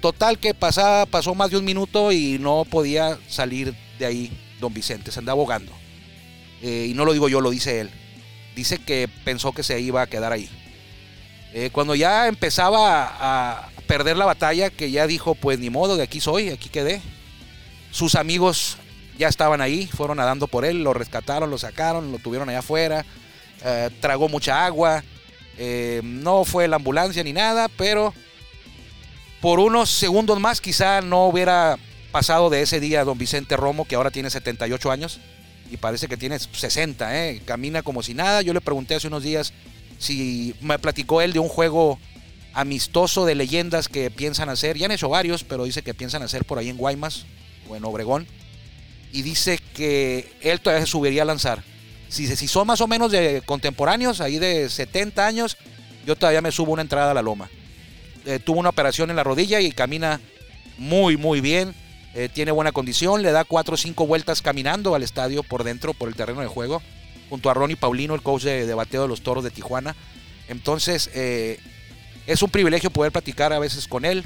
Total 0.00 0.38
que 0.38 0.54
pasaba, 0.54 1.06
pasó 1.06 1.34
más 1.34 1.50
de 1.50 1.58
un 1.58 1.64
minuto 1.64 2.12
y 2.12 2.38
no 2.38 2.64
podía 2.64 3.18
salir 3.28 3.74
de 3.98 4.06
ahí 4.06 4.32
don 4.60 4.72
Vicente, 4.72 5.10
se 5.10 5.18
andaba 5.18 5.40
ahogando. 5.40 5.72
Eh, 6.62 6.88
y 6.90 6.94
no 6.94 7.04
lo 7.04 7.12
digo 7.12 7.28
yo, 7.28 7.40
lo 7.40 7.50
dice 7.50 7.80
él. 7.80 7.90
Dice 8.54 8.78
que 8.78 9.08
pensó 9.24 9.52
que 9.52 9.62
se 9.62 9.80
iba 9.80 10.02
a 10.02 10.06
quedar 10.06 10.32
ahí. 10.32 10.48
Eh, 11.52 11.70
cuando 11.72 11.94
ya 11.94 12.28
empezaba 12.28 13.16
a 13.20 13.70
perder 13.86 14.16
la 14.16 14.24
batalla, 14.24 14.70
que 14.70 14.90
ya 14.90 15.06
dijo, 15.06 15.34
pues 15.34 15.58
ni 15.58 15.70
modo, 15.70 15.96
de 15.96 16.04
aquí 16.04 16.20
soy, 16.20 16.50
aquí 16.50 16.68
quedé. 16.68 17.00
Sus 17.90 18.14
amigos 18.14 18.76
ya 19.18 19.28
estaban 19.28 19.60
ahí, 19.60 19.86
fueron 19.86 20.18
nadando 20.18 20.46
por 20.46 20.64
él, 20.64 20.82
lo 20.82 20.94
rescataron, 20.94 21.50
lo 21.50 21.58
sacaron, 21.58 22.12
lo 22.12 22.18
tuvieron 22.18 22.48
allá 22.48 22.60
afuera, 22.60 23.04
eh, 23.64 23.90
tragó 24.00 24.28
mucha 24.28 24.64
agua, 24.64 25.02
eh, 25.58 26.00
no 26.04 26.44
fue 26.44 26.68
la 26.68 26.76
ambulancia 26.76 27.22
ni 27.24 27.32
nada, 27.32 27.68
pero 27.68 28.14
por 29.40 29.58
unos 29.58 29.90
segundos 29.90 30.38
más 30.38 30.60
quizá 30.60 31.00
no 31.00 31.26
hubiera 31.26 31.76
pasado 32.12 32.48
de 32.48 32.62
ese 32.62 32.80
día 32.80 33.04
don 33.04 33.18
Vicente 33.18 33.56
Romo, 33.56 33.86
que 33.86 33.96
ahora 33.96 34.10
tiene 34.10 34.30
78 34.30 34.90
años 34.90 35.20
y 35.70 35.76
parece 35.76 36.08
que 36.08 36.16
tiene 36.16 36.38
60, 36.38 37.26
¿eh? 37.26 37.42
camina 37.44 37.82
como 37.82 38.02
si 38.02 38.14
nada. 38.14 38.42
Yo 38.42 38.52
le 38.52 38.60
pregunté 38.60 38.94
hace 38.94 39.06
unos 39.06 39.22
días 39.22 39.52
si 39.98 40.54
me 40.60 40.78
platicó 40.78 41.20
él 41.20 41.32
de 41.32 41.38
un 41.38 41.48
juego 41.48 41.98
amistoso 42.52 43.26
de 43.26 43.34
leyendas 43.34 43.88
que 43.88 44.10
piensan 44.10 44.48
hacer, 44.48 44.76
ya 44.76 44.86
han 44.86 44.92
hecho 44.92 45.08
varios, 45.08 45.44
pero 45.44 45.64
dice 45.64 45.82
que 45.82 45.94
piensan 45.94 46.22
hacer 46.22 46.44
por 46.44 46.58
ahí 46.58 46.68
en 46.68 46.76
Guaymas 46.76 47.26
o 47.68 47.76
en 47.76 47.84
Obregón. 47.84 48.26
Y 49.12 49.22
dice 49.22 49.58
que 49.74 50.32
él 50.40 50.60
todavía 50.60 50.84
se 50.86 50.90
subiría 50.90 51.22
a 51.22 51.26
lanzar. 51.26 51.62
Si, 52.08 52.26
si 52.34 52.48
son 52.48 52.66
más 52.66 52.80
o 52.80 52.88
menos 52.88 53.12
de 53.12 53.42
contemporáneos, 53.44 54.20
ahí 54.20 54.38
de 54.38 54.68
70 54.68 55.26
años, 55.26 55.56
yo 56.06 56.16
todavía 56.16 56.40
me 56.40 56.50
subo 56.50 56.72
una 56.72 56.82
entrada 56.82 57.10
a 57.10 57.14
la 57.14 57.22
loma. 57.22 57.50
Eh, 58.26 58.38
tuvo 58.38 58.60
una 58.60 58.68
operación 58.68 59.10
en 59.10 59.16
la 59.16 59.24
rodilla 59.24 59.60
y 59.60 59.70
camina 59.72 60.20
muy, 60.78 61.16
muy 61.16 61.40
bien. 61.40 61.74
Eh, 62.12 62.28
tiene 62.28 62.50
buena 62.50 62.72
condición, 62.72 63.22
le 63.22 63.30
da 63.30 63.44
cuatro 63.44 63.74
o 63.74 63.76
cinco 63.76 64.06
vueltas 64.06 64.42
caminando 64.42 64.94
al 64.94 65.02
estadio 65.02 65.44
por 65.44 65.62
dentro, 65.62 65.94
por 65.94 66.08
el 66.08 66.16
terreno 66.16 66.40
de 66.40 66.48
juego, 66.48 66.82
junto 67.28 67.50
a 67.50 67.54
Ronnie 67.54 67.76
Paulino, 67.76 68.14
el 68.14 68.22
coach 68.22 68.42
de, 68.42 68.74
bateo 68.74 69.02
de 69.02 69.08
los 69.08 69.22
toros 69.22 69.44
de 69.44 69.50
Tijuana. 69.50 69.94
Entonces, 70.48 71.08
eh, 71.14 71.60
es 72.26 72.42
un 72.42 72.50
privilegio 72.50 72.90
poder 72.90 73.12
platicar 73.12 73.52
a 73.52 73.60
veces 73.60 73.86
con 73.86 74.04
él. 74.04 74.24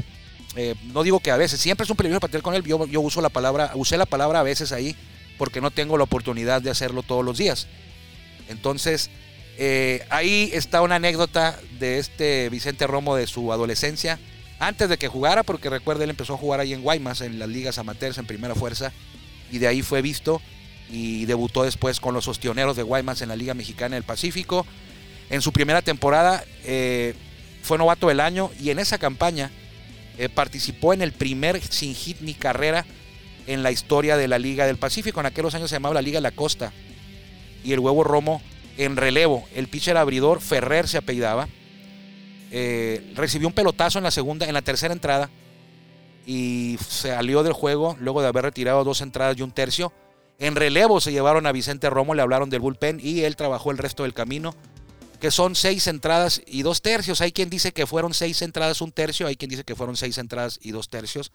eh, 0.56 0.74
no 0.84 1.02
digo 1.02 1.20
que 1.20 1.30
a 1.30 1.36
veces, 1.36 1.60
siempre 1.60 1.84
es 1.84 1.90
un 1.90 1.96
privilegio 1.96 2.20
platicar 2.20 2.42
con 2.42 2.54
él. 2.54 2.62
Yo, 2.62 2.86
yo 2.86 3.00
uso 3.02 3.20
la 3.20 3.28
palabra, 3.28 3.72
usé 3.74 3.98
la 3.98 4.06
palabra 4.06 4.40
a 4.40 4.44
veces 4.44 4.72
ahí 4.72 4.96
porque 5.36 5.60
no 5.60 5.70
tengo 5.70 5.98
la 5.98 6.04
oportunidad 6.04 6.62
de 6.62 6.70
hacerlo 6.70 7.02
todos 7.02 7.24
los 7.24 7.36
días. 7.36 7.66
Entonces, 8.48 9.10
ahí 10.08 10.50
está 10.54 10.80
una 10.80 10.94
anécdota 10.94 11.58
de 11.78 11.98
este 11.98 12.48
Vicente 12.50 12.86
Romo 12.86 13.16
de 13.16 13.26
su 13.26 13.52
adolescencia, 13.52 14.18
antes 14.66 14.88
de 14.88 14.98
que 14.98 15.08
jugara, 15.08 15.42
porque 15.42 15.70
recuerda, 15.70 16.04
él 16.04 16.10
empezó 16.10 16.34
a 16.34 16.38
jugar 16.38 16.60
ahí 16.60 16.72
en 16.72 16.82
Guaymas, 16.82 17.20
en 17.20 17.38
las 17.38 17.48
ligas 17.48 17.78
amateurs, 17.78 18.18
en 18.18 18.26
primera 18.26 18.54
fuerza, 18.54 18.92
y 19.50 19.58
de 19.58 19.68
ahí 19.68 19.82
fue 19.82 20.02
visto 20.02 20.40
y 20.90 21.24
debutó 21.26 21.64
después 21.64 22.00
con 22.00 22.14
los 22.14 22.28
Ostioneros 22.28 22.76
de 22.76 22.82
Guaymas 22.82 23.22
en 23.22 23.28
la 23.28 23.36
Liga 23.36 23.54
Mexicana 23.54 23.96
del 23.96 24.04
Pacífico. 24.04 24.66
En 25.30 25.42
su 25.42 25.52
primera 25.52 25.82
temporada 25.82 26.44
eh, 26.64 27.14
fue 27.62 27.78
novato 27.78 28.08
del 28.08 28.20
año 28.20 28.50
y 28.60 28.70
en 28.70 28.78
esa 28.78 28.98
campaña 28.98 29.50
eh, 30.18 30.28
participó 30.28 30.92
en 30.92 31.02
el 31.02 31.12
primer 31.12 31.60
sin 31.62 31.94
hit 31.94 32.20
ni 32.20 32.34
carrera 32.34 32.84
en 33.46 33.62
la 33.62 33.72
historia 33.72 34.16
de 34.16 34.28
la 34.28 34.38
Liga 34.38 34.66
del 34.66 34.76
Pacífico. 34.76 35.20
En 35.20 35.26
aquellos 35.26 35.54
años 35.54 35.70
se 35.70 35.76
llamaba 35.76 35.94
la 35.94 36.02
Liga 36.02 36.20
la 36.20 36.30
Costa. 36.30 36.72
Y 37.64 37.72
el 37.72 37.80
huevo 37.80 38.04
Romo 38.04 38.42
en 38.76 38.96
relevo. 38.96 39.48
El 39.54 39.68
pitcher 39.68 39.96
abridor 39.96 40.40
Ferrer 40.40 40.88
se 40.88 40.98
apellidaba. 40.98 41.48
Eh, 42.56 43.12
recibió 43.16 43.48
un 43.48 43.52
pelotazo 43.52 43.98
en 43.98 44.04
la 44.04 44.12
segunda, 44.12 44.46
en 44.46 44.54
la 44.54 44.62
tercera 44.62 44.94
entrada. 44.94 45.28
Y 46.24 46.78
salió 46.88 47.42
del 47.42 47.52
juego 47.52 47.96
luego 47.98 48.22
de 48.22 48.28
haber 48.28 48.44
retirado 48.44 48.84
dos 48.84 49.00
entradas 49.00 49.36
y 49.36 49.42
un 49.42 49.50
tercio. 49.50 49.92
En 50.38 50.54
relevo 50.54 51.00
se 51.00 51.10
llevaron 51.10 51.46
a 51.46 51.52
Vicente 51.52 51.90
Romo, 51.90 52.14
le 52.14 52.22
hablaron 52.22 52.50
del 52.50 52.60
bullpen 52.60 53.00
y 53.02 53.22
él 53.22 53.34
trabajó 53.34 53.72
el 53.72 53.78
resto 53.78 54.04
del 54.04 54.14
camino. 54.14 54.54
Que 55.20 55.32
son 55.32 55.56
seis 55.56 55.88
entradas 55.88 56.42
y 56.46 56.62
dos 56.62 56.80
tercios. 56.80 57.20
Hay 57.20 57.32
quien 57.32 57.50
dice 57.50 57.72
que 57.72 57.88
fueron 57.88 58.14
seis 58.14 58.40
entradas, 58.40 58.80
un 58.80 58.92
tercio. 58.92 59.26
Hay 59.26 59.34
quien 59.34 59.50
dice 59.50 59.64
que 59.64 59.74
fueron 59.74 59.96
seis 59.96 60.16
entradas 60.18 60.60
y 60.62 60.70
dos 60.70 60.88
tercios. 60.88 61.32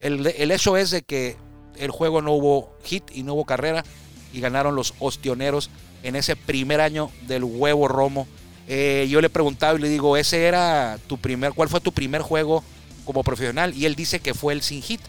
El, 0.00 0.26
el 0.26 0.50
hecho 0.50 0.78
es 0.78 0.90
de 0.90 1.02
que 1.02 1.36
el 1.76 1.90
juego 1.90 2.22
no 2.22 2.32
hubo 2.32 2.72
hit 2.82 3.04
y 3.12 3.24
no 3.24 3.34
hubo 3.34 3.44
carrera. 3.44 3.84
Y 4.32 4.40
ganaron 4.40 4.74
los 4.74 4.94
ostioneros 5.00 5.68
en 6.02 6.16
ese 6.16 6.34
primer 6.34 6.80
año 6.80 7.10
del 7.26 7.44
huevo 7.44 7.88
romo. 7.88 8.26
Eh, 8.68 9.06
yo 9.08 9.20
le 9.20 9.28
he 9.28 9.30
preguntado 9.30 9.76
y 9.76 9.80
le 9.80 9.88
digo, 9.88 10.16
¿ese 10.16 10.44
era 10.44 10.98
tu 11.06 11.18
primer, 11.18 11.52
cuál 11.52 11.68
fue 11.68 11.80
tu 11.80 11.92
primer 11.92 12.22
juego 12.22 12.64
como 13.04 13.22
profesional? 13.22 13.74
Y 13.74 13.86
él 13.86 13.94
dice 13.94 14.20
que 14.20 14.34
fue 14.34 14.52
el 14.52 14.62
sin 14.62 14.82
hit. 14.82 15.00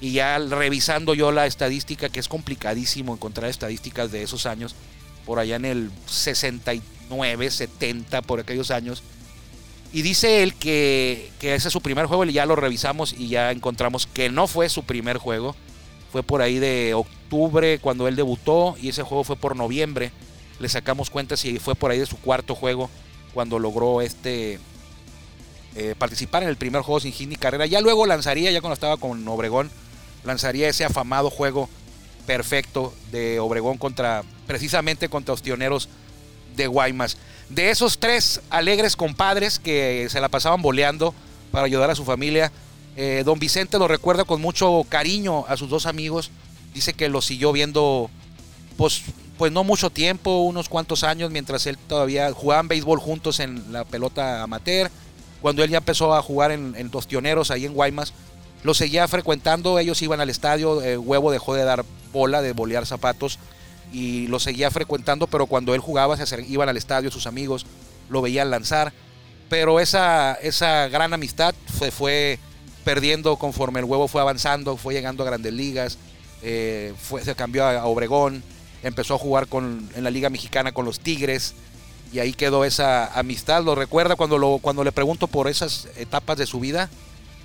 Y 0.00 0.12
ya 0.12 0.38
revisando 0.38 1.14
yo 1.14 1.32
la 1.32 1.46
estadística, 1.46 2.08
que 2.08 2.20
es 2.20 2.28
complicadísimo 2.28 3.14
encontrar 3.14 3.50
estadísticas 3.50 4.12
de 4.12 4.22
esos 4.22 4.46
años, 4.46 4.76
por 5.26 5.40
allá 5.40 5.56
en 5.56 5.64
el 5.64 5.90
69, 6.06 7.50
70, 7.50 8.22
por 8.22 8.40
aquellos 8.40 8.70
años. 8.70 9.02
Y 9.92 10.02
dice 10.02 10.42
él 10.42 10.54
que, 10.54 11.30
que 11.40 11.54
ese 11.54 11.68
es 11.68 11.72
su 11.72 11.80
primer 11.80 12.06
juego, 12.06 12.24
y 12.24 12.32
ya 12.32 12.46
lo 12.46 12.54
revisamos 12.54 13.12
y 13.12 13.28
ya 13.28 13.50
encontramos 13.50 14.06
que 14.06 14.30
no 14.30 14.46
fue 14.46 14.68
su 14.68 14.84
primer 14.84 15.18
juego. 15.18 15.56
Fue 16.12 16.22
por 16.22 16.42
ahí 16.42 16.58
de 16.58 16.94
octubre 16.94 17.78
cuando 17.80 18.06
él 18.08 18.16
debutó 18.16 18.76
y 18.80 18.88
ese 18.88 19.02
juego 19.02 19.24
fue 19.24 19.36
por 19.36 19.56
noviembre. 19.56 20.12
Le 20.58 20.68
sacamos 20.68 21.10
cuenta 21.10 21.36
si 21.36 21.58
fue 21.58 21.74
por 21.74 21.90
ahí 21.90 21.98
de 21.98 22.06
su 22.06 22.18
cuarto 22.18 22.54
juego 22.54 22.90
cuando 23.34 23.58
logró 23.58 24.00
este 24.00 24.58
eh, 25.76 25.94
participar 25.96 26.42
en 26.42 26.48
el 26.48 26.56
primer 26.56 26.82
juego 26.82 27.00
sin 27.00 27.12
hit 27.12 27.28
ni 27.28 27.36
carrera. 27.36 27.66
Ya 27.66 27.80
luego 27.80 28.06
lanzaría, 28.06 28.50
ya 28.50 28.60
cuando 28.60 28.74
estaba 28.74 28.96
con 28.96 29.26
Obregón, 29.28 29.70
lanzaría 30.24 30.68
ese 30.68 30.84
afamado 30.84 31.30
juego 31.30 31.68
perfecto 32.26 32.92
de 33.12 33.38
Obregón 33.40 33.78
contra, 33.78 34.24
precisamente 34.46 35.08
contra 35.08 35.32
los 35.32 35.42
tioneros 35.42 35.88
de 36.56 36.66
Guaymas. 36.66 37.16
De 37.48 37.70
esos 37.70 37.98
tres 37.98 38.40
alegres 38.50 38.96
compadres 38.96 39.58
que 39.58 40.08
se 40.10 40.20
la 40.20 40.28
pasaban 40.28 40.60
boleando 40.60 41.14
para 41.52 41.66
ayudar 41.66 41.90
a 41.90 41.94
su 41.94 42.04
familia, 42.04 42.52
eh, 42.96 43.22
don 43.24 43.38
Vicente 43.38 43.78
lo 43.78 43.88
recuerda 43.88 44.24
con 44.24 44.40
mucho 44.40 44.84
cariño 44.88 45.46
a 45.46 45.56
sus 45.56 45.70
dos 45.70 45.86
amigos. 45.86 46.30
Dice 46.74 46.92
que 46.92 47.08
los 47.08 47.24
siguió 47.24 47.52
viendo, 47.52 48.10
pues, 48.76 49.02
pues 49.38 49.52
no 49.52 49.64
mucho 49.64 49.88
tiempo, 49.88 50.42
unos 50.42 50.68
cuantos 50.68 51.04
años, 51.04 51.30
mientras 51.30 51.66
él 51.66 51.78
todavía 51.78 52.32
jugaban 52.32 52.68
béisbol 52.68 52.98
juntos 52.98 53.40
en 53.40 53.72
la 53.72 53.84
pelota 53.84 54.42
amateur. 54.42 54.90
Cuando 55.40 55.62
él 55.62 55.70
ya 55.70 55.78
empezó 55.78 56.14
a 56.14 56.22
jugar 56.22 56.50
en, 56.50 56.74
en 56.76 56.90
los 56.92 57.06
tioneros 57.06 57.50
ahí 57.50 57.64
en 57.64 57.72
Guaymas, 57.72 58.12
lo 58.62 58.74
seguía 58.74 59.06
frecuentando, 59.06 59.78
ellos 59.78 60.02
iban 60.02 60.20
al 60.20 60.30
estadio, 60.30 60.82
eh, 60.82 60.98
Huevo 60.98 61.30
dejó 61.30 61.54
de 61.54 61.64
dar 61.64 61.84
bola, 62.12 62.42
de 62.42 62.52
bolear 62.52 62.86
zapatos 62.86 63.38
y 63.92 64.26
lo 64.26 64.40
seguía 64.40 64.70
frecuentando, 64.70 65.26
pero 65.26 65.46
cuando 65.46 65.74
él 65.74 65.80
jugaba 65.80 66.16
se 66.16 66.44
iban 66.46 66.68
al 66.68 66.76
estadio 66.76 67.10
sus 67.10 67.26
amigos, 67.26 67.66
lo 68.08 68.20
veían 68.20 68.50
lanzar, 68.50 68.92
pero 69.48 69.80
esa, 69.80 70.34
esa 70.34 70.88
gran 70.88 71.14
amistad 71.14 71.54
se 71.78 71.90
fue 71.90 72.38
perdiendo 72.84 73.36
conforme 73.36 73.80
el 73.80 73.84
Huevo 73.84 74.08
fue 74.08 74.20
avanzando, 74.20 74.76
fue 74.76 74.94
llegando 74.94 75.22
a 75.22 75.26
grandes 75.26 75.52
ligas, 75.52 75.98
eh, 76.42 76.94
se 77.22 77.34
cambió 77.34 77.64
a, 77.64 77.84
Obregón, 77.86 78.42
empezó 78.82 79.14
a 79.14 79.18
jugar 79.18 79.46
con, 79.48 79.88
en 79.94 80.04
la 80.04 80.10
Liga 80.10 80.30
Mexicana 80.30 80.72
con 80.72 80.84
los 80.84 81.00
Tigres 81.00 81.54
y 82.12 82.20
ahí 82.20 82.32
quedó 82.32 82.64
esa 82.64 83.06
amistad. 83.18 83.62
Lo 83.62 83.74
recuerda 83.74 84.16
cuando, 84.16 84.38
lo, 84.38 84.58
cuando 84.58 84.84
le 84.84 84.92
pregunto 84.92 85.26
por 85.26 85.48
esas 85.48 85.88
etapas 85.96 86.38
de 86.38 86.46
su 86.46 86.60
vida, 86.60 86.88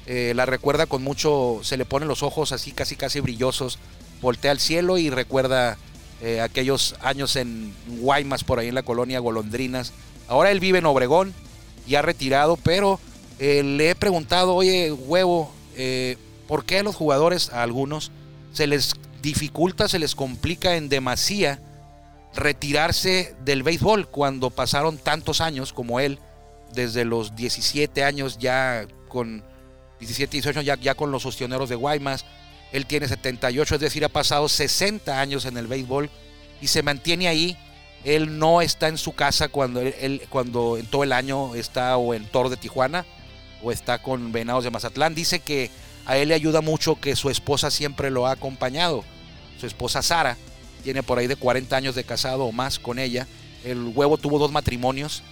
eh, 0.06 0.34
la 0.36 0.46
recuerda 0.46 0.86
con 0.86 1.04
mucho, 1.04 1.60
se 1.64 1.78
le 1.78 1.86
ponen 1.86 2.08
los 2.08 2.24
ojos 2.24 2.52
así 2.52 2.72
casi 2.72 2.96
casi 2.96 3.20
brillosos, 3.20 3.80
voltea 4.22 4.52
al 4.52 4.60
cielo 4.60 4.98
y 4.98 5.10
recuerda 5.10 5.78
eh, 6.22 6.42
aquellos 6.42 6.96
años 7.02 7.36
en 7.36 7.74
Guaymas, 8.00 8.44
por 8.44 8.60
ahí 8.60 8.68
en 8.68 8.76
la 8.76 8.84
colonia 8.84 9.20
Golondrinas. 9.20 9.94
Ahora 10.28 10.52
él 10.52 10.60
vive 10.60 10.80
en 10.80 10.86
Obregón, 10.86 11.34
ya 11.88 12.02
retirado, 12.02 12.58
pero 12.58 13.00
eh, 13.40 13.64
le 13.64 13.90
he 13.90 13.96
preguntado, 13.96 14.56
oye, 14.56 14.92
huevo, 14.92 15.52
¿por 16.48 16.66
qué 16.66 16.80
a 16.80 16.84
los 16.84 16.96
jugadores, 16.96 17.50
a 17.50 17.64
algunos, 17.64 18.12
se 18.54 18.68
les 18.68 18.94
dificulta, 19.24 19.88
se 19.88 20.00
les 20.00 20.14
complica 20.14 20.76
en 20.76 20.90
demasía 20.90 21.60
retirarse 22.36 23.36
del 23.46 23.64
béisbol 23.64 24.10
cuando 24.10 24.50
pasaron 24.50 24.98
tantos 24.98 25.40
años 25.40 25.72
como 25.72 26.00
él, 26.00 26.20
desde 26.74 27.06
los 27.06 27.36
17 27.36 28.04
años 28.04 28.38
ya 28.38 28.86
con 29.08 29.44
17, 30.00 30.32
18 30.32 30.62
ya, 30.62 30.76
ya 30.76 30.96
con 30.96 31.12
los 31.12 31.26
ostioneros 31.26 31.70
de 31.70 31.76
Guaymas. 31.76 32.26
Él 32.74 32.86
tiene 32.86 33.08
78, 33.08 33.76
es 33.76 33.82
decir, 33.82 34.04
ha 34.04 34.10
pasado 34.10 34.50
60 34.50 35.20
años 35.20 35.46
en 35.46 35.58
el 35.58 35.68
béisbol 35.68 36.10
y 36.60 36.68
se 36.68 36.84
mantiene 36.84 37.28
ahí. 37.28 37.58
Él 38.04 38.38
no 38.38 38.62
está 38.62 38.90
en 38.90 38.98
su 38.98 39.14
casa 39.14 39.48
cuando, 39.48 39.80
él, 39.80 40.24
cuando 40.30 40.78
en 40.78 40.88
todo 40.88 41.04
el 41.04 41.14
año 41.14 41.56
está 41.56 41.96
o 41.96 42.14
en 42.14 42.26
Toro 42.26 42.50
de 42.50 42.58
Tijuana 42.58 43.06
o 43.62 43.72
está 43.72 44.02
con 44.02 44.34
Venados 44.34 44.66
de 44.66 44.72
Mazatlán. 44.72 45.16
Dice 45.16 45.40
que 45.40 45.72
a 46.06 46.18
él 46.18 46.30
le 46.30 46.36
ayuda 46.36 46.62
mucho 46.62 47.00
que 47.00 47.16
su 47.16 47.30
esposa 47.30 47.72
siempre 47.72 48.12
lo 48.12 48.28
ha 48.28 48.32
acompañado. 48.32 49.04
Su 49.60 49.68
esposa 49.68 50.02
Sara 50.02 50.38
tiene 50.84 51.04
por 51.04 51.18
ahí 51.18 51.28
de 51.28 51.36
40 51.36 51.76
años 51.76 51.96
de 51.96 52.04
casado 52.04 52.46
o 52.46 52.52
más 52.52 52.80
con 52.80 53.00
ella. 53.00 53.28
El 53.64 53.92
huevo 53.96 54.18
tuvo 54.18 54.40
dos 54.40 54.52
matrimonios. 54.52 55.24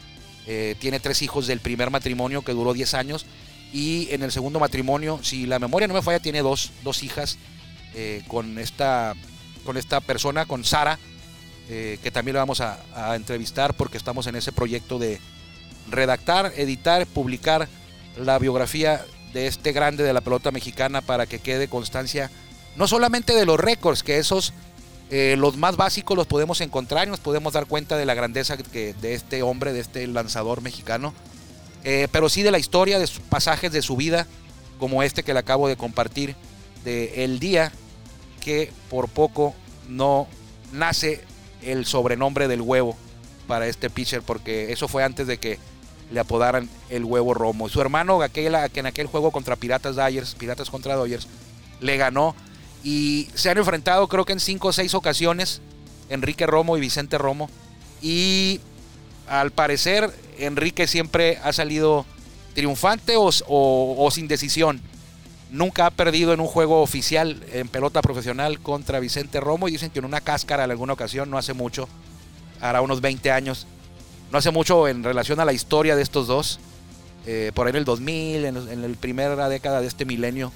Eh, 0.47 0.75
tiene 0.79 0.99
tres 0.99 1.21
hijos 1.21 1.45
del 1.47 1.59
primer 1.59 1.91
matrimonio 1.91 2.41
que 2.41 2.53
duró 2.53 2.73
10 2.73 2.93
años 2.95 3.25
y 3.71 4.07
en 4.11 4.23
el 4.23 4.31
segundo 4.31 4.59
matrimonio, 4.59 5.19
si 5.23 5.45
la 5.45 5.59
memoria 5.59 5.87
no 5.87 5.93
me 5.93 6.01
falla, 6.01 6.19
tiene 6.19 6.41
dos, 6.41 6.71
dos 6.83 7.03
hijas 7.03 7.37
eh, 7.93 8.23
con, 8.27 8.57
esta, 8.57 9.13
con 9.63 9.77
esta 9.77 10.01
persona, 10.01 10.45
con 10.45 10.65
Sara, 10.65 10.99
eh, 11.69 11.97
que 12.03 12.11
también 12.11 12.35
la 12.35 12.41
vamos 12.41 12.59
a, 12.59 12.83
a, 12.93 13.15
entrevistar 13.15 13.75
porque 13.75 13.97
estamos 13.97 14.27
en 14.27 14.35
ese 14.35 14.51
proyecto 14.51 14.99
de 14.99 15.21
redactar, 15.89 16.51
editar, 16.57 17.05
publicar 17.07 17.69
la 18.17 18.39
biografía 18.39 19.05
de 19.33 19.47
este 19.47 19.71
grande 19.71 20.03
de 20.03 20.13
la 20.13 20.21
pelota 20.21 20.51
mexicana 20.51 21.01
para 21.01 21.25
que 21.25 21.39
quede 21.39 21.67
constancia 21.67 22.29
no 22.75 22.87
solamente 22.87 23.33
de 23.33 23.45
los 23.45 23.59
récords, 23.59 24.03
que 24.03 24.17
esos, 24.17 24.53
eh, 25.09 25.35
los 25.37 25.57
más 25.57 25.75
básicos 25.75 26.15
los 26.15 26.27
podemos 26.27 26.61
encontrar 26.61 27.07
y 27.07 27.11
nos 27.11 27.19
podemos 27.19 27.53
dar 27.53 27.65
cuenta 27.65 27.97
de 27.97 28.05
la 28.05 28.13
grandeza 28.13 28.57
que, 28.57 28.93
de 28.93 29.13
este 29.13 29.43
hombre, 29.43 29.73
de 29.73 29.81
este 29.81 30.07
lanzador 30.07 30.61
mexicano, 30.61 31.13
eh, 31.83 32.07
pero 32.11 32.29
sí 32.29 32.43
de 32.43 32.51
la 32.51 32.59
historia, 32.59 32.99
de 32.99 33.07
sus 33.07 33.21
pasajes 33.21 33.71
de 33.71 33.81
su 33.81 33.95
vida, 33.95 34.27
como 34.79 35.03
este 35.03 35.23
que 35.23 35.33
le 35.33 35.39
acabo 35.39 35.67
de 35.67 35.75
compartir, 35.75 36.35
de 36.83 37.23
el 37.23 37.39
día 37.39 37.71
que 38.39 38.71
por 38.89 39.07
poco 39.09 39.53
no 39.87 40.27
nace 40.71 41.21
el 41.61 41.85
sobrenombre 41.85 42.47
del 42.47 42.61
huevo 42.61 42.95
para 43.47 43.67
este 43.67 43.89
pitcher, 43.89 44.21
porque 44.21 44.71
eso 44.71 44.87
fue 44.87 45.03
antes 45.03 45.27
de 45.27 45.37
que 45.37 45.59
le 46.11 46.19
apodaran 46.19 46.69
el 46.89 47.05
huevo 47.05 47.33
Romo. 47.33 47.69
Su 47.69 47.81
hermano, 47.81 48.19
que 48.31 48.45
en 48.45 48.85
aquel 48.85 49.07
juego 49.07 49.31
contra 49.31 49.55
Piratas 49.55 49.95
Dodgers, 49.95 50.35
Piratas 50.35 50.69
contra 50.69 50.95
Dodgers, 50.95 51.27
le 51.79 51.97
ganó 51.97 52.35
y 52.83 53.27
se 53.33 53.49
han 53.49 53.57
enfrentado 53.57 54.07
creo 54.07 54.25
que 54.25 54.33
en 54.33 54.39
cinco 54.39 54.69
o 54.69 54.73
seis 54.73 54.93
ocasiones, 54.93 55.61
Enrique 56.09 56.45
Romo 56.45 56.77
y 56.77 56.81
Vicente 56.81 57.17
Romo. 57.17 57.49
Y 58.01 58.59
al 59.27 59.51
parecer 59.51 60.11
Enrique 60.37 60.87
siempre 60.87 61.39
ha 61.43 61.53
salido 61.53 62.05
triunfante 62.53 63.13
o, 63.17 64.09
sin 64.11 64.27
decisión. 64.27 64.81
Nunca 65.51 65.85
ha 65.85 65.91
perdido 65.91 66.33
en 66.33 66.39
un 66.39 66.47
juego 66.47 66.81
oficial 66.81 67.43
en 67.51 67.67
pelota 67.67 68.01
profesional 68.01 68.59
contra 68.59 68.99
Vicente 68.99 69.39
Romo 69.39 69.67
y 69.67 69.71
dicen 69.71 69.91
que 69.91 69.99
en 69.99 70.05
una 70.05 70.21
cáscara 70.21 70.63
en 70.63 70.71
alguna 70.71 70.93
ocasión, 70.93 71.29
no 71.29 71.37
hace 71.37 71.53
mucho, 71.53 71.89
hará 72.61 72.81
unos 72.81 73.01
20 73.01 73.31
años, 73.31 73.67
no 74.31 74.37
hace 74.37 74.51
mucho 74.51 74.87
en 74.87 75.03
relación 75.03 75.39
a 75.39 75.45
la 75.45 75.53
historia 75.53 75.95
de 75.95 76.01
estos 76.01 76.27
dos. 76.27 76.59
eh, 77.25 77.51
por 77.53 77.67
ahí 77.67 77.71
en 77.71 77.77
el 77.77 77.85
2000, 77.85 78.45
en, 78.45 78.57
en 78.57 78.81
la 78.81 78.97
primera 78.97 79.47
década 79.49 79.79
de 79.81 79.87
este 79.87 80.05
milenio, 80.05 80.51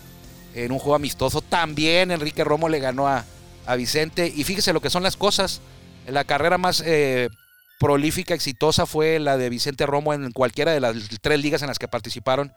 en 0.56 0.72
un 0.72 0.80
juego 0.80 0.96
amistoso. 0.96 1.42
También 1.42 2.12
Enrique 2.12 2.44
Romo 2.44 2.70
le 2.70 2.80
ganó 2.80 3.08
a, 3.08 3.24
a 3.66 3.76
Vicente. 3.76 4.32
Y 4.36 4.44
fíjese 4.44 4.74
lo 4.74 4.82
que 4.82 4.90
son 4.90 5.04
las 5.04 5.16
cosas. 5.18 5.62
La 6.08 6.24
carrera 6.24 6.58
más 6.58 6.82
eh, 6.86 7.30
prolífica, 7.80 8.34
exitosa 8.34 8.86
fue 8.86 9.20
la 9.20 9.38
de 9.38 9.50
Vicente 9.50 9.86
Romo 9.86 10.14
en 10.14 10.32
cualquiera 10.32 10.72
de 10.72 10.80
las 10.80 10.96
tres 11.22 11.40
ligas 11.40 11.62
en 11.62 11.68
las 11.68 11.78
que 11.80 11.88
participaron. 11.88 12.54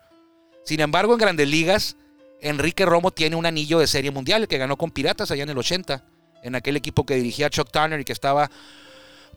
Sin 0.64 0.80
embargo, 0.80 1.12
en 1.14 1.18
grandes 1.18 1.48
ligas, 1.48 1.96
Enrique 2.40 2.86
Romo 2.86 3.10
tiene 3.10 3.36
un 3.36 3.46
anillo 3.46 3.78
de 3.78 3.86
serie 3.86 4.10
mundial 4.10 4.46
que 4.48 4.58
ganó 4.58 4.76
con 4.76 4.90
Piratas 4.90 5.30
allá 5.30 5.42
en 5.42 5.48
el 5.50 5.58
80, 5.58 6.04
en 6.44 6.54
aquel 6.54 6.76
equipo 6.76 7.04
que 7.04 7.16
dirigía 7.16 7.50
Chuck 7.50 7.70
Turner 7.70 7.98
y 8.00 8.04
que 8.04 8.12
estaba, 8.12 8.50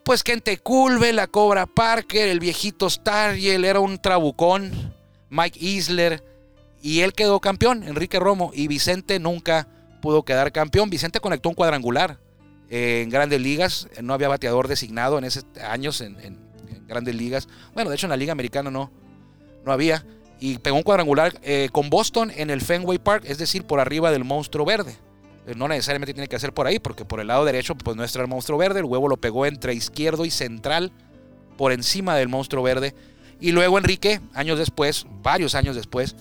pues, 0.04 0.22
Kente 0.22 0.58
Culve, 0.58 1.12
la 1.12 1.26
Cobra 1.26 1.66
Parker, 1.66 2.28
el 2.28 2.40
viejito 2.40 2.88
Starriel, 2.90 3.64
era 3.64 3.80
un 3.80 3.98
trabucón, 3.98 4.94
Mike 5.30 5.58
Isler, 5.60 6.22
y 6.80 7.00
él 7.00 7.12
quedó 7.12 7.40
campeón, 7.40 7.82
Enrique 7.84 8.18
Romo, 8.18 8.50
y 8.54 8.68
Vicente 8.68 9.18
nunca 9.18 9.68
pudo 10.00 10.24
quedar 10.24 10.52
campeón. 10.52 10.90
Vicente 10.90 11.20
conectó 11.20 11.48
un 11.48 11.54
cuadrangular 11.54 12.18
en 12.70 13.10
grandes 13.10 13.40
ligas, 13.40 13.88
no 14.02 14.14
había 14.14 14.28
bateador 14.28 14.66
designado 14.66 15.18
en 15.18 15.24
esos 15.24 15.44
años 15.62 16.00
en 16.00 16.16
grandes 16.92 17.14
ligas. 17.14 17.48
Bueno, 17.74 17.90
de 17.90 17.96
hecho 17.96 18.06
en 18.06 18.10
la 18.10 18.16
liga 18.16 18.32
americana 18.32 18.70
no, 18.70 18.90
no 19.64 19.72
había. 19.72 20.04
Y 20.38 20.58
pegó 20.58 20.76
un 20.76 20.82
cuadrangular 20.82 21.38
eh, 21.42 21.68
con 21.72 21.88
Boston 21.88 22.32
en 22.34 22.50
el 22.50 22.60
Fenway 22.60 22.98
Park, 22.98 23.24
es 23.26 23.38
decir, 23.38 23.64
por 23.64 23.80
arriba 23.80 24.10
del 24.10 24.24
monstruo 24.24 24.66
verde. 24.66 24.96
Eh, 25.46 25.54
no 25.56 25.68
necesariamente 25.68 26.14
tiene 26.14 26.28
que 26.28 26.38
ser 26.38 26.52
por 26.52 26.66
ahí, 26.66 26.78
porque 26.78 27.04
por 27.04 27.20
el 27.20 27.26
lado 27.26 27.44
derecho 27.44 27.74
pues 27.74 27.96
no 27.96 28.04
está 28.04 28.20
el 28.20 28.28
monstruo 28.28 28.58
verde. 28.58 28.80
El 28.80 28.86
huevo 28.86 29.08
lo 29.08 29.16
pegó 29.16 29.46
entre 29.46 29.74
izquierdo 29.74 30.24
y 30.24 30.30
central, 30.30 30.92
por 31.56 31.72
encima 31.72 32.16
del 32.16 32.28
monstruo 32.28 32.62
verde. 32.62 32.94
Y 33.40 33.52
luego 33.52 33.78
Enrique, 33.78 34.20
años 34.34 34.58
después, 34.58 35.06
varios 35.22 35.54
años 35.54 35.74
después, 35.74 36.14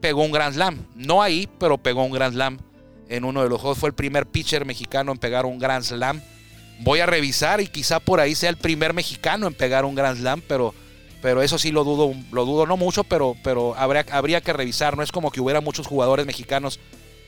pegó 0.00 0.22
un 0.22 0.32
Grand 0.32 0.54
Slam. 0.54 0.86
No 0.96 1.22
ahí, 1.22 1.48
pero 1.58 1.78
pegó 1.78 2.04
un 2.04 2.12
Grand 2.12 2.34
Slam 2.34 2.58
en 3.08 3.24
uno 3.24 3.42
de 3.42 3.48
los 3.48 3.60
juegos. 3.60 3.78
Fue 3.78 3.88
el 3.88 3.94
primer 3.94 4.26
pitcher 4.26 4.64
mexicano 4.64 5.12
en 5.12 5.18
pegar 5.18 5.46
un 5.46 5.58
Grand 5.58 5.84
Slam. 5.84 6.20
Voy 6.80 6.98
a 6.98 7.06
revisar 7.06 7.60
y 7.60 7.68
quizá 7.68 8.00
por 8.00 8.18
ahí 8.18 8.34
sea 8.34 8.50
el 8.50 8.56
primer 8.56 8.92
mexicano 8.92 9.46
en 9.46 9.54
pegar 9.54 9.84
un 9.84 9.94
Grand 9.94 10.18
Slam, 10.18 10.42
pero, 10.48 10.74
pero 11.22 11.42
eso 11.42 11.58
sí 11.58 11.70
lo 11.70 11.84
dudo, 11.84 12.12
lo 12.32 12.44
dudo 12.44 12.66
no 12.66 12.76
mucho, 12.76 13.04
pero, 13.04 13.36
pero 13.44 13.76
habría 13.76 14.40
que 14.40 14.52
revisar. 14.52 14.96
No 14.96 15.04
es 15.04 15.12
como 15.12 15.30
que 15.30 15.40
hubiera 15.40 15.60
muchos 15.60 15.86
jugadores 15.86 16.26
mexicanos 16.26 16.80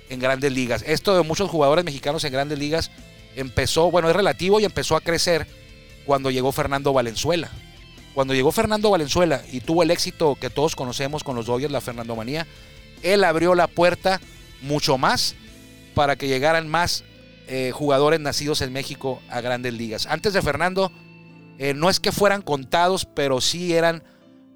en 0.09 0.21
grandes 0.21 0.53
ligas. 0.53 0.83
Esto 0.87 1.17
de 1.17 1.23
muchos 1.23 1.51
jugadores 1.51 1.85
mexicanos 1.85 2.25
en 2.25 2.33
grandes 2.33 2.59
ligas 2.59 2.91
empezó, 3.35 3.91
bueno, 3.91 4.09
es 4.09 4.17
relativo 4.17 4.61
y 4.61 4.65
empezó 4.65 4.97
a 4.97 5.01
crecer 5.01 5.47
cuando 6.05 6.31
llegó 6.31 6.53
Fernando 6.53 6.93
Valenzuela. 6.93 7.51
Cuando 8.15 8.33
llegó 8.33 8.51
Fernando 8.51 8.91
Valenzuela 8.91 9.43
y 9.53 9.61
tuvo 9.61 9.83
el 9.83 9.91
éxito 9.91 10.37
que 10.41 10.49
todos 10.49 10.75
conocemos 10.75 11.23
con 11.23 11.37
los 11.37 11.47
Dodgers, 11.47 11.73
la 11.73 11.83
Fernando 11.83 12.17
Manía, 12.17 12.47
él 13.03 13.25
abrió 13.25 13.55
la 13.55 13.67
puerta 13.67 14.21
mucho 14.63 14.97
más 14.97 15.35
para 15.95 16.17
que 16.17 16.29
llegaran 16.29 16.67
más 16.67 17.05
eh, 17.47 17.73
jugadores 17.75 18.21
nacidos 18.21 18.63
en 18.63 18.73
México 18.73 19.21
a 19.29 19.41
grandes 19.41 19.75
ligas. 19.75 20.07
Antes 20.07 20.33
de 20.33 20.41
Fernando, 20.41 20.91
eh, 21.59 21.75
no 21.75 21.91
es 21.91 22.01
que 22.01 22.11
fueran 22.11 22.43
contados, 22.43 23.07
pero 23.07 23.41
sí 23.41 23.75
eran 23.75 24.03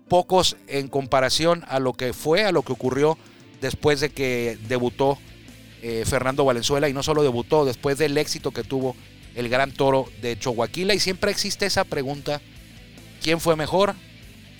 pocos 0.08 0.56
en 0.66 0.88
comparación 0.88 1.64
a 1.68 1.78
lo 1.80 1.92
que 1.92 2.12
fue, 2.12 2.44
a 2.44 2.52
lo 2.52 2.62
que 2.62 2.72
ocurrió 2.72 3.18
después 3.60 4.00
de 4.00 4.10
que 4.10 4.58
debutó 4.68 5.18
eh, 5.82 6.04
Fernando 6.06 6.44
Valenzuela 6.44 6.88
y 6.88 6.92
no 6.92 7.02
solo 7.02 7.22
debutó, 7.22 7.64
después 7.64 7.98
del 7.98 8.16
éxito 8.18 8.50
que 8.50 8.64
tuvo 8.64 8.96
el 9.34 9.48
gran 9.48 9.72
toro 9.72 10.08
de 10.20 10.38
Choaquila. 10.38 10.94
Y 10.94 11.00
siempre 11.00 11.30
existe 11.30 11.66
esa 11.66 11.84
pregunta, 11.84 12.40
¿quién 13.22 13.40
fue 13.40 13.56
mejor? 13.56 13.94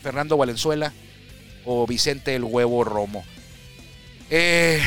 ¿Fernando 0.03 0.37
Valenzuela 0.37 0.93
o 1.65 1.87
Vicente 1.87 2.35
el 2.35 2.45
Huevo 2.45 2.85
Romo? 2.85 3.25
Eh, 4.31 4.81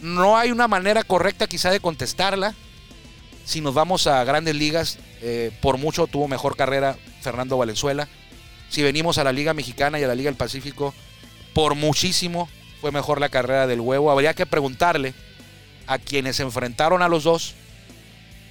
no 0.00 0.36
hay 0.36 0.52
una 0.52 0.68
manera 0.68 1.02
correcta 1.02 1.46
quizá 1.46 1.70
de 1.70 1.80
contestarla. 1.80 2.54
Si 3.44 3.60
nos 3.60 3.74
vamos 3.74 4.06
a 4.06 4.22
grandes 4.24 4.54
ligas, 4.54 4.98
eh, 5.22 5.50
por 5.60 5.78
mucho 5.78 6.06
tuvo 6.06 6.28
mejor 6.28 6.56
carrera 6.56 6.96
Fernando 7.20 7.56
Valenzuela. 7.56 8.08
Si 8.68 8.82
venimos 8.82 9.18
a 9.18 9.24
la 9.24 9.32
Liga 9.32 9.54
Mexicana 9.54 9.98
y 9.98 10.04
a 10.04 10.08
la 10.08 10.14
Liga 10.14 10.30
del 10.30 10.36
Pacífico, 10.36 10.94
por 11.52 11.74
muchísimo 11.74 12.48
fue 12.80 12.92
mejor 12.92 13.20
la 13.20 13.28
carrera 13.28 13.66
del 13.66 13.80
huevo. 13.80 14.10
Habría 14.10 14.34
que 14.34 14.46
preguntarle 14.46 15.14
a 15.86 15.98
quienes 15.98 16.40
enfrentaron 16.40 17.02
a 17.02 17.08
los 17.08 17.24
dos, 17.24 17.54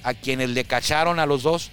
a 0.02 0.14
quienes 0.14 0.50
le 0.50 0.64
cacharon 0.64 1.18
a 1.18 1.26
los 1.26 1.42
dos, 1.42 1.70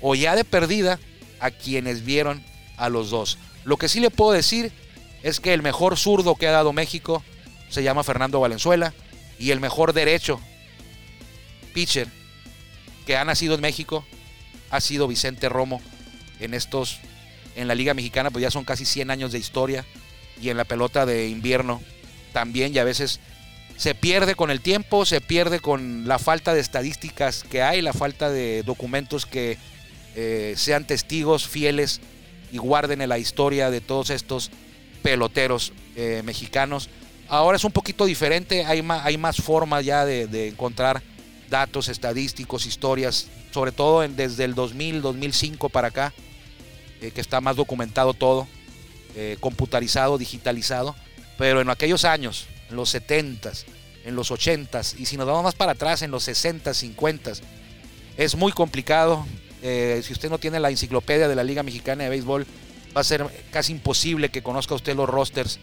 o 0.00 0.14
ya 0.14 0.36
de 0.36 0.44
perdida 0.44 0.98
a 1.40 1.50
quienes 1.50 2.04
vieron 2.04 2.42
a 2.76 2.88
los 2.88 3.10
dos. 3.10 3.38
Lo 3.64 3.76
que 3.76 3.88
sí 3.88 4.00
le 4.00 4.10
puedo 4.10 4.32
decir 4.32 4.72
es 5.22 5.40
que 5.40 5.52
el 5.52 5.62
mejor 5.62 5.98
zurdo 5.98 6.34
que 6.34 6.48
ha 6.48 6.52
dado 6.52 6.72
México 6.72 7.22
se 7.68 7.82
llama 7.82 8.04
Fernando 8.04 8.40
Valenzuela 8.40 8.94
y 9.38 9.50
el 9.50 9.60
mejor 9.60 9.92
derecho 9.92 10.40
pitcher 11.74 12.08
que 13.06 13.16
ha 13.16 13.24
nacido 13.24 13.54
en 13.54 13.60
México 13.60 14.04
ha 14.70 14.80
sido 14.80 15.08
Vicente 15.08 15.48
Romo 15.48 15.80
en 16.40 16.54
estos 16.54 16.98
en 17.56 17.68
la 17.68 17.74
Liga 17.74 17.94
Mexicana 17.94 18.30
pues 18.30 18.42
ya 18.42 18.50
son 18.50 18.64
casi 18.64 18.84
100 18.84 19.10
años 19.10 19.32
de 19.32 19.38
historia 19.38 19.84
y 20.40 20.48
en 20.48 20.56
la 20.56 20.64
pelota 20.64 21.06
de 21.06 21.28
invierno 21.28 21.82
también 22.32 22.74
y 22.74 22.78
a 22.78 22.84
veces 22.84 23.20
se 23.80 23.94
pierde 23.94 24.34
con 24.34 24.50
el 24.50 24.60
tiempo, 24.60 25.06
se 25.06 25.22
pierde 25.22 25.58
con 25.58 26.06
la 26.06 26.18
falta 26.18 26.52
de 26.52 26.60
estadísticas 26.60 27.44
que 27.44 27.62
hay, 27.62 27.80
la 27.80 27.94
falta 27.94 28.28
de 28.28 28.62
documentos 28.62 29.24
que 29.24 29.56
eh, 30.14 30.52
sean 30.58 30.86
testigos 30.86 31.48
fieles 31.48 32.02
y 32.52 32.58
guarden 32.58 33.00
en 33.00 33.08
la 33.08 33.16
historia 33.16 33.70
de 33.70 33.80
todos 33.80 34.10
estos 34.10 34.50
peloteros 35.02 35.72
eh, 35.96 36.20
mexicanos. 36.26 36.90
Ahora 37.26 37.56
es 37.56 37.64
un 37.64 37.72
poquito 37.72 38.04
diferente, 38.04 38.66
hay 38.66 38.82
más, 38.82 39.36
formas 39.38 39.82
ya 39.82 40.04
de, 40.04 40.48
encontrar 40.48 41.02
datos 41.48 41.88
estadísticos, 41.88 42.66
historias, 42.66 43.28
sobre 43.50 43.72
todo 43.72 44.06
desde 44.06 44.44
el 44.44 44.54
2000, 44.54 45.00
2005 45.00 45.70
para 45.70 45.88
acá, 45.88 46.12
eh, 47.00 47.12
que 47.12 47.22
está 47.22 47.40
más 47.40 47.56
documentado 47.56 48.12
todo, 48.12 48.46
computarizado, 49.40 50.18
digitalizado. 50.18 50.94
Pero 51.38 51.62
en 51.62 51.70
aquellos 51.70 52.04
años, 52.04 52.46
en 52.70 52.76
los 52.76 52.94
70s, 52.94 53.64
en 54.04 54.16
los 54.16 54.30
80s, 54.30 54.98
y 54.98 55.06
si 55.06 55.16
nos 55.16 55.26
vamos 55.26 55.44
más 55.44 55.54
para 55.54 55.72
atrás, 55.72 56.02
en 56.02 56.10
los 56.10 56.26
60s, 56.26 56.94
50s, 56.96 57.40
es 58.16 58.36
muy 58.36 58.52
complicado. 58.52 59.26
Eh, 59.62 60.00
si 60.04 60.12
usted 60.12 60.30
no 60.30 60.38
tiene 60.38 60.58
la 60.60 60.70
enciclopedia 60.70 61.28
de 61.28 61.34
la 61.34 61.44
Liga 61.44 61.62
Mexicana 61.62 62.04
de 62.04 62.10
Béisbol, 62.10 62.46
va 62.96 63.00
a 63.02 63.04
ser 63.04 63.26
casi 63.50 63.72
imposible 63.72 64.30
que 64.30 64.42
conozca 64.42 64.74
usted 64.74 64.96
los 64.96 65.08
rosters 65.08 65.58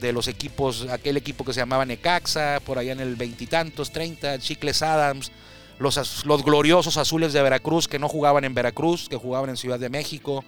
de 0.00 0.12
los 0.12 0.28
equipos, 0.28 0.86
aquel 0.88 1.16
equipo 1.16 1.44
que 1.44 1.52
se 1.52 1.60
llamaba 1.60 1.84
Necaxa, 1.84 2.60
por 2.64 2.78
allá 2.78 2.92
en 2.92 3.00
el 3.00 3.16
veintitantos, 3.16 3.90
treinta, 3.90 4.38
Chicles 4.38 4.82
Adams, 4.82 5.30
los, 5.78 6.24
los, 6.24 6.44
gloriosos 6.44 6.96
azules 6.96 7.32
de 7.32 7.42
Veracruz 7.42 7.86
que 7.88 7.98
no 7.98 8.08
jugaban 8.08 8.44
en 8.44 8.54
Veracruz, 8.54 9.08
que 9.08 9.16
jugaban 9.16 9.50
en 9.50 9.56
Ciudad 9.56 9.78
de 9.78 9.90
México, 9.90 10.44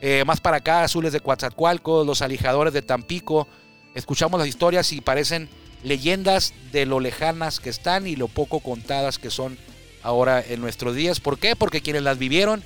eh, 0.00 0.24
más 0.26 0.40
para 0.40 0.58
acá, 0.58 0.82
azules 0.82 1.12
de 1.12 1.20
Coatzacoalcos, 1.20 2.06
los 2.06 2.22
alijadores 2.22 2.72
de 2.72 2.82
Tampico, 2.82 3.46
escuchamos 3.94 4.38
las 4.38 4.48
historias 4.48 4.92
y 4.92 5.00
parecen 5.00 5.48
leyendas 5.82 6.52
de 6.72 6.86
lo 6.86 7.00
lejanas 7.00 7.60
que 7.60 7.70
están 7.70 8.06
y 8.06 8.16
lo 8.16 8.28
poco 8.28 8.60
contadas 8.60 9.18
que 9.18 9.30
son 9.30 9.58
ahora 10.02 10.42
en 10.46 10.60
nuestros 10.60 10.94
días. 10.94 11.20
¿Por 11.20 11.38
qué? 11.38 11.56
Porque 11.56 11.80
quienes 11.80 12.02
las 12.02 12.18
vivieron, 12.18 12.62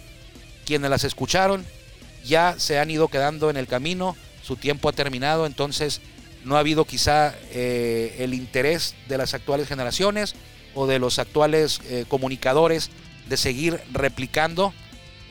quienes 0.67 0.91
las 0.91 1.05
escucharon, 1.05 1.65
ya 2.25 2.55
se 2.59 2.79
han 2.79 2.91
ido 2.91 3.09
quedando 3.09 3.51
en 3.51 3.57
el 3.57 3.67
camino 3.67 4.17
su 4.45 4.57
tiempo 4.57 4.89
ha 4.89 4.93
terminado, 4.93 5.47
entonces 5.47 6.01
no 6.45 6.57
ha 6.57 6.61
habido 6.61 6.85
quizá 6.85 7.35
eh, 7.51 8.17
el 8.19 8.35
interés 8.35 8.95
de 9.09 9.17
las 9.17 9.33
actuales 9.33 9.69
generaciones 9.69 10.35
o 10.75 10.87
de 10.87 10.99
los 10.99 11.19
actuales 11.19 11.81
eh, 11.89 12.05
comunicadores 12.07 12.91
de 13.29 13.39
seguir 13.39 13.81
replicando 13.91 14.75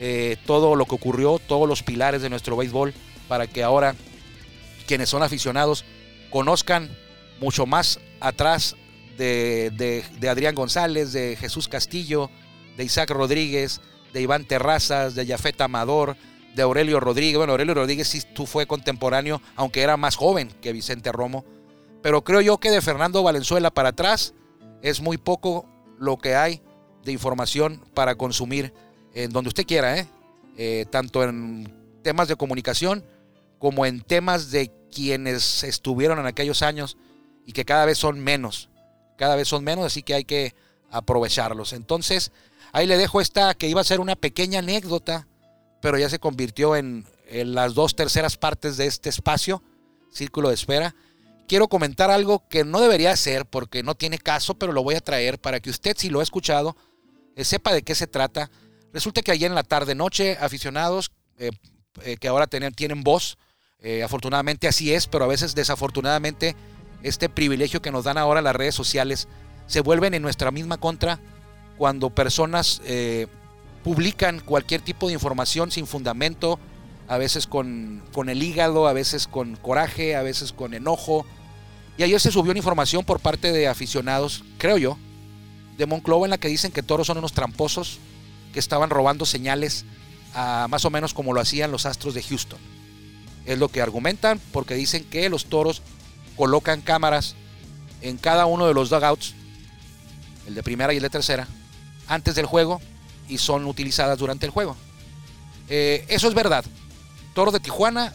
eh, 0.00 0.36
todo 0.46 0.74
lo 0.74 0.86
que 0.86 0.96
ocurrió, 0.96 1.38
todos 1.38 1.68
los 1.68 1.84
pilares 1.84 2.22
de 2.22 2.30
nuestro 2.30 2.56
béisbol, 2.56 2.92
para 3.28 3.46
que 3.46 3.62
ahora 3.62 3.94
quienes 4.86 5.08
son 5.08 5.22
aficionados 5.22 5.84
conozcan 6.30 6.90
mucho 7.40 7.66
más 7.66 8.00
atrás 8.20 8.76
de, 9.16 10.04
Adrián 10.28 10.54
González, 10.54 11.12
de 11.12 11.36
Jesús 11.36 11.68
Castillo, 11.68 12.30
de 12.76 12.84
Isaac 12.84 13.10
Rodríguez, 13.10 13.80
de 14.12 14.22
Iván 14.22 14.44
Terrazas, 14.44 15.14
de 15.14 15.26
Jafet 15.26 15.60
Amador, 15.60 16.16
de 16.54 16.62
Aurelio 16.62 17.00
Rodríguez. 17.00 17.36
Bueno, 17.36 17.52
Aurelio 17.52 17.74
Rodríguez 17.74 18.08
sí 18.08 18.22
tú 18.34 18.46
fue 18.46 18.66
contemporáneo, 18.66 19.40
aunque 19.56 19.82
era 19.82 19.96
más 19.96 20.16
joven 20.16 20.52
que 20.60 20.72
Vicente 20.72 21.12
Romo. 21.12 21.44
Pero 22.02 22.22
creo 22.22 22.40
yo 22.40 22.58
que 22.58 22.70
de 22.70 22.82
Fernando 22.82 23.22
Valenzuela 23.22 23.70
para 23.70 23.90
atrás 23.90 24.34
es 24.82 25.00
muy 25.00 25.16
poco 25.16 25.66
lo 25.98 26.18
que 26.18 26.34
hay 26.34 26.60
de 27.04 27.12
información 27.12 27.82
para 27.94 28.14
consumir 28.14 28.72
en 29.14 29.30
donde 29.30 29.48
usted 29.48 29.66
quiera, 29.66 29.98
¿eh? 29.98 30.08
Eh, 30.56 30.86
tanto 30.90 31.24
en 31.24 31.72
temas 32.02 32.28
de 32.28 32.36
comunicación 32.36 33.04
como 33.58 33.86
en 33.86 34.00
temas 34.00 34.50
de 34.50 34.72
quienes 34.92 35.64
estuvieron 35.64 36.18
en 36.18 36.26
aquellos 36.26 36.62
años 36.62 36.96
y 37.46 37.52
que 37.52 37.64
cada 37.64 37.84
vez 37.84 37.98
son 37.98 38.20
menos, 38.20 38.70
cada 39.16 39.36
vez 39.36 39.48
son 39.48 39.64
menos, 39.64 39.84
así 39.84 40.02
que 40.02 40.14
hay 40.14 40.24
que 40.24 40.54
aprovecharlos. 40.90 41.72
Entonces, 41.72 42.32
ahí 42.72 42.86
le 42.86 42.96
dejo 42.96 43.20
esta 43.20 43.54
que 43.54 43.68
iba 43.68 43.80
a 43.80 43.84
ser 43.84 44.00
una 44.00 44.16
pequeña 44.16 44.60
anécdota 44.60 45.26
pero 45.84 45.98
ya 45.98 46.08
se 46.08 46.18
convirtió 46.18 46.76
en, 46.76 47.04
las 47.28 47.74
dos 47.74 47.94
terceras 47.94 48.38
partes 48.38 48.78
de 48.78 48.86
este 48.86 49.10
espacio. 49.10 49.62
Círculo 50.10 50.48
de 50.48 50.54
Espera. 50.54 50.94
Quiero 51.46 51.68
comentar 51.68 52.10
algo 52.10 52.48
que 52.48 52.64
no 52.64 52.80
debería 52.80 53.14
ser 53.18 53.44
porque 53.44 53.82
no 53.82 53.94
tiene 53.94 54.18
caso, 54.18 54.54
pero 54.54 54.72
lo 54.72 54.82
voy 54.82 54.94
a 54.94 55.02
traer 55.02 55.38
para 55.38 55.60
que 55.60 55.68
usted, 55.68 55.94
si 55.98 56.08
lo 56.08 56.20
ha 56.20 56.22
escuchado, 56.22 56.74
eh, 57.36 57.44
sepa 57.44 57.74
de 57.74 57.82
qué 57.82 57.94
se 57.94 58.06
trata. 58.06 58.50
Resulta 58.94 59.20
que 59.20 59.32
ayer 59.32 59.50
en 59.50 59.54
la 59.54 59.62
tarde-noche, 59.62 60.38
aficionados 60.40 61.12
eh, 61.36 61.50
eh, 62.00 62.16
que 62.16 62.28
ahora 62.28 62.46
tienen, 62.46 62.72
tienen 62.72 63.02
voz, 63.02 63.36
afortunadamente 64.04 64.68
así 64.68 64.92
es, 64.92 65.06
pero 65.06 65.24
a 65.24 65.28
veces 65.28 65.54
desafortunadamente 65.54 66.56
este 67.02 67.28
privilegio 67.28 67.82
que 67.82 67.90
nos 67.90 68.04
dan 68.04 68.16
ahora 68.16 68.40
las 68.40 68.56
redes 68.56 68.74
sociales 68.74 69.28
se 69.66 69.80
vuelven 69.80 70.14
en 70.14 70.22
nuestra 70.22 70.50
misma 70.50 70.78
contra 70.78 71.20
cuando 71.76 72.10
personas 72.10 72.80
publican 73.84 74.40
cualquier 74.40 74.80
tipo 74.80 75.06
de 75.06 75.12
información 75.12 75.70
sin 75.70 75.86
fundamento, 75.86 76.58
a 77.06 77.18
veces 77.18 77.46
con, 77.46 78.02
con, 78.12 78.30
el 78.30 78.42
hígado, 78.42 78.88
a 78.88 78.94
veces 78.94 79.28
con 79.28 79.56
coraje, 79.56 80.16
a 80.16 80.22
veces 80.22 80.52
con 80.52 80.72
enojo. 80.72 81.26
Y 81.98 82.02
ayer 82.02 82.18
se 82.18 82.32
subió 82.32 82.50
una 82.50 82.58
información 82.58 83.04
por 83.04 83.20
parte 83.20 83.52
de 83.52 83.68
aficionados, 83.68 84.42
creo 84.56 84.78
yo, 84.78 84.98
de 85.76 85.86
Monclova 85.86 86.26
en 86.26 86.30
la 86.30 86.38
que 86.38 86.48
dicen 86.48 86.72
que 86.72 86.82
toros 86.82 87.06
son 87.06 87.18
unos 87.18 87.34
tramposos 87.34 87.98
que 88.52 88.58
estaban 88.58 88.88
robando 88.88 89.26
señales 89.26 89.84
a 90.34 90.66
más 90.70 90.84
o 90.84 90.90
menos 90.90 91.12
como 91.12 91.34
lo 91.34 91.40
hacían 91.40 91.70
los 91.70 91.84
Astros 91.84 92.14
de 92.14 92.22
Houston. 92.22 92.58
Es 93.46 93.58
lo 93.58 93.68
que 93.68 93.82
argumentan 93.82 94.40
porque 94.52 94.74
dicen 94.74 95.04
que 95.04 95.28
los 95.28 95.46
toros 95.46 95.82
colocan 96.36 96.80
cámaras 96.80 97.34
en 98.00 98.18
cada 98.18 98.46
uno 98.46 98.66
de 98.66 98.74
los 98.74 98.90
dugouts, 98.90 99.34
el 100.46 100.54
de 100.54 100.62
primera 100.62 100.92
y 100.92 100.96
el 100.96 101.02
de 101.02 101.10
tercera, 101.10 101.48
antes 102.06 102.34
del 102.34 102.46
juego 102.46 102.80
y 103.28 103.38
son 103.38 103.66
utilizadas 103.66 104.18
durante 104.18 104.46
el 104.46 104.52
juego. 104.52 104.76
Eh, 105.68 106.04
eso 106.08 106.28
es 106.28 106.34
verdad. 106.34 106.64
Toro 107.34 107.50
de 107.50 107.60
Tijuana 107.60 108.14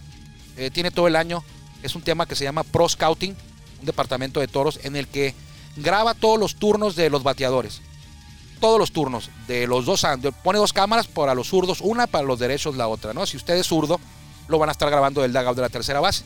eh, 0.58 0.70
tiene 0.72 0.92
todo 0.92 1.08
el 1.08 1.16
año, 1.16 1.44
es 1.84 1.96
un 1.96 2.02
tema 2.02 2.26
que 2.26 2.36
se 2.36 2.44
llama 2.44 2.64
Pro 2.64 2.88
Scouting, 2.88 3.36
un 3.80 3.86
departamento 3.86 4.40
de 4.40 4.48
toros 4.48 4.80
en 4.84 4.96
el 4.96 5.08
que 5.08 5.34
graba 5.76 6.14
todos 6.14 6.40
los 6.40 6.56
turnos 6.56 6.96
de 6.96 7.10
los 7.10 7.24
bateadores. 7.24 7.82
Todos 8.60 8.78
los 8.78 8.92
turnos 8.92 9.30
de 9.48 9.68
los 9.68 9.86
dos, 9.86 10.06
pone 10.44 10.60
dos 10.60 10.74
cámaras 10.74 11.08
para 11.08 11.34
los 11.34 11.48
zurdos, 11.48 11.80
una 11.80 12.08
para 12.08 12.26
los 12.26 12.40
derechos, 12.40 12.76
la 12.76 12.90
otra, 12.90 13.14
¿no? 13.14 13.26
Si 13.26 13.38
usted 13.38 13.56
es 13.56 13.68
zurdo, 13.68 14.02
lo 14.50 14.60
van 14.60 14.70
a 14.70 14.74
estar 14.74 14.90
grabando 14.90 15.22
del 15.22 15.32
dugout 15.32 15.56
de 15.56 15.62
la 15.62 15.70
tercera 15.70 16.02
base. 16.02 16.26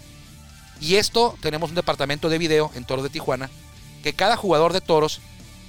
Y 0.82 0.96
esto 0.96 1.38
tenemos 1.42 1.70
un 1.70 1.76
departamento 1.76 2.30
de 2.30 2.40
video 2.40 2.72
en 2.74 2.86
Toros 2.86 3.04
de 3.04 3.10
Tijuana 3.10 3.50
que 4.02 4.14
cada 4.14 4.36
jugador 4.36 4.74
de 4.74 4.82
toros 4.82 5.22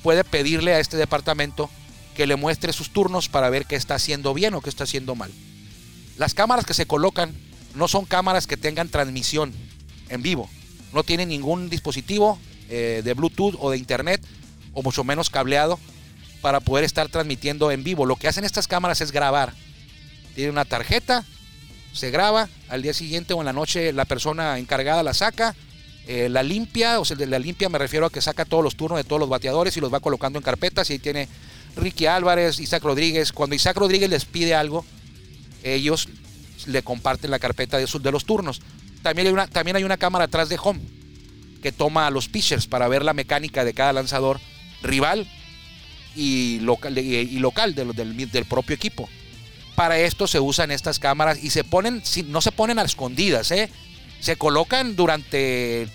puede 0.03 0.25
pedirle 0.25 0.75
a 0.75 0.81
este 0.81 0.97
departamento 0.97 1.71
que 2.15 2.27
le 2.27 2.37
muestre 2.37 2.73
sus 2.73 2.91
turnos 2.91 3.29
para 3.29 3.51
ver 3.51 3.67
qué 3.67 3.77
está 3.77 3.95
haciendo 3.95 4.35
bien 4.35 4.55
o 4.55 4.61
qué 4.61 4.71
está 4.71 4.85
haciendo 4.85 5.15
mal. 5.15 5.31
Las 6.17 6.35
cámaras 6.35 6.65
que 6.65 6.75
se 6.75 6.87
colocan 6.87 7.33
no 7.75 7.89
son 7.89 8.05
cámaras 8.05 8.47
que 8.47 8.57
tengan 8.57 8.89
transmisión 8.89 9.53
en 10.09 10.23
vivo. 10.23 10.49
No 10.93 11.03
tienen 11.03 11.29
ningún 11.29 11.71
dispositivo 11.71 12.39
eh, 12.69 13.03
de 13.05 13.15
Bluetooth 13.15 13.57
o 13.59 13.71
de 13.71 13.79
Internet 13.79 14.25
o 14.73 14.83
mucho 14.83 15.05
menos 15.05 15.31
cableado 15.31 15.79
para 16.41 16.61
poder 16.61 16.85
estar 16.85 17.09
transmitiendo 17.09 17.71
en 17.71 17.83
vivo. 17.83 18.07
Lo 18.07 18.17
que 18.17 18.29
hacen 18.29 18.45
estas 18.45 18.69
cámaras 18.69 19.01
es 19.01 19.11
grabar. 19.11 19.55
Tiene 20.35 20.51
una 20.51 20.65
tarjeta, 20.65 21.25
se 21.95 22.11
graba, 22.11 22.49
al 22.69 22.83
día 22.83 22.93
siguiente 22.93 23.33
o 23.33 23.41
en 23.41 23.47
la 23.47 23.53
noche 23.53 23.93
la 23.93 24.05
persona 24.05 24.59
encargada 24.59 25.03
la 25.03 25.15
saca, 25.15 25.55
eh, 26.07 26.29
la 26.29 26.43
limpia, 26.43 27.01
o 27.01 27.05
sea, 27.05 27.17
la 27.17 27.39
limpia 27.39 27.71
me 27.71 27.79
refiero 27.79 28.05
a 28.05 28.11
que 28.11 28.21
saca 28.21 28.45
todos 28.45 28.63
los 28.63 28.77
turnos 28.77 28.99
de 28.99 29.05
todos 29.05 29.21
los 29.21 29.29
bateadores 29.29 29.77
y 29.77 29.81
los 29.81 29.93
va 29.93 30.01
colocando 30.01 30.39
en 30.39 30.43
carpetas 30.43 30.91
y 30.91 30.95
ahí 30.95 30.99
tiene 30.99 31.29
Ricky 31.77 32.07
Álvarez, 32.07 32.61
Isaac 32.61 32.83
Rodríguez. 32.83 33.33
Cuando 33.33 33.57
Isaac 33.57 33.77
Rodríguez 33.77 34.11
les 34.11 34.25
pide 34.27 34.55
algo, 34.55 34.85
ellos 35.63 36.09
le 36.67 36.83
comparten 36.83 37.31
la 37.31 37.39
carpeta 37.39 37.79
de, 37.79 37.87
de 37.87 38.13
los 38.13 38.25
turnos. 38.25 38.61
También 39.03 39.29
hay, 39.29 39.33
una, 39.33 39.47
también 39.47 39.77
hay 39.77 39.85
una 39.85 39.97
cámara 39.97 40.27
atrás 40.27 40.49
de 40.49 40.59
home 40.63 40.81
que 41.63 41.73
toma 41.73 42.07
a 42.07 42.11
los 42.11 42.29
pitchers 42.29 42.67
para 42.67 42.89
ver 42.89 43.05
la 43.05 43.15
mecánica 43.15 43.65
de 43.65 43.73
cada 43.73 43.93
lanzador 43.93 44.41
rival 44.83 45.27
y 46.15 46.61
local, 46.61 46.99
y 46.99 47.39
local 47.39 47.75
del, 47.75 47.95
del, 48.31 48.45
propio 48.45 48.75
equipo. 48.77 49.09
Para 49.75 49.99
esto 49.99 50.27
se 50.27 50.41
usan 50.41 50.71
estas 50.71 50.99
cámaras 50.99 51.43
y 51.43 51.51
se 51.51 51.65
ponen, 51.65 52.03
no 52.27 52.41
se 52.41 52.53
ponen 52.53 52.79
a 52.79 52.83
escondidas, 52.83 53.51
¿eh? 53.51 53.71
se 54.21 54.37
colocan 54.37 54.97
durante 54.97 55.89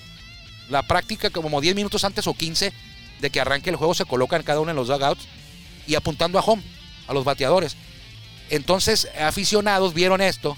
la 0.69 0.83
práctica 0.83 1.29
como 1.29 1.61
10 1.61 1.75
minutos 1.75 2.03
antes 2.03 2.27
o 2.27 2.33
15 2.33 2.73
de 3.21 3.29
que 3.29 3.39
arranque 3.39 3.69
el 3.69 3.75
juego, 3.75 3.93
se 3.93 4.05
colocan 4.05 4.43
cada 4.43 4.59
uno 4.59 4.71
en 4.71 4.77
los 4.77 4.87
dugouts 4.87 5.27
y 5.87 5.95
apuntando 5.95 6.37
a 6.37 6.41
home, 6.41 6.61
a 7.07 7.13
los 7.13 7.25
bateadores. 7.25 7.75
Entonces, 8.49 9.07
aficionados 9.19 9.93
vieron 9.93 10.21
esto 10.21 10.57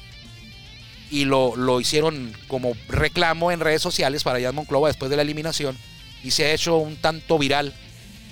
y 1.09 1.25
lo, 1.25 1.79
hicieron 1.79 2.35
como 2.47 2.73
reclamo 2.87 3.51
en 3.51 3.59
redes 3.59 3.81
sociales 3.81 4.23
para 4.23 4.41
Jan 4.41 4.55
Monclova 4.55 4.87
después 4.87 5.09
de 5.09 5.17
la 5.17 5.21
eliminación 5.21 5.77
y 6.23 6.31
se 6.31 6.45
ha 6.45 6.53
hecho 6.53 6.77
un 6.77 6.95
tanto 6.95 7.37
viral 7.37 7.73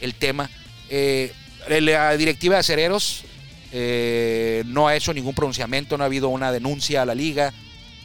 el 0.02 0.15
tema. 0.15 0.49
Eh, 0.89 1.34
la 1.67 2.15
directiva 2.17 2.56
de 2.56 2.60
acereros 2.62 3.23
eh, 3.72 4.64
no 4.66 4.88
ha 4.88 4.96
hecho 4.96 5.14
ningún 5.14 5.36
pronunciamiento, 5.36 5.98
no 5.98 6.04
ha 6.04 6.08
habido 6.08 6.30
una 6.30 6.52
denuncia 6.52 7.02
a 7.02 7.06
la 7.06 7.16
liga. 7.16 7.54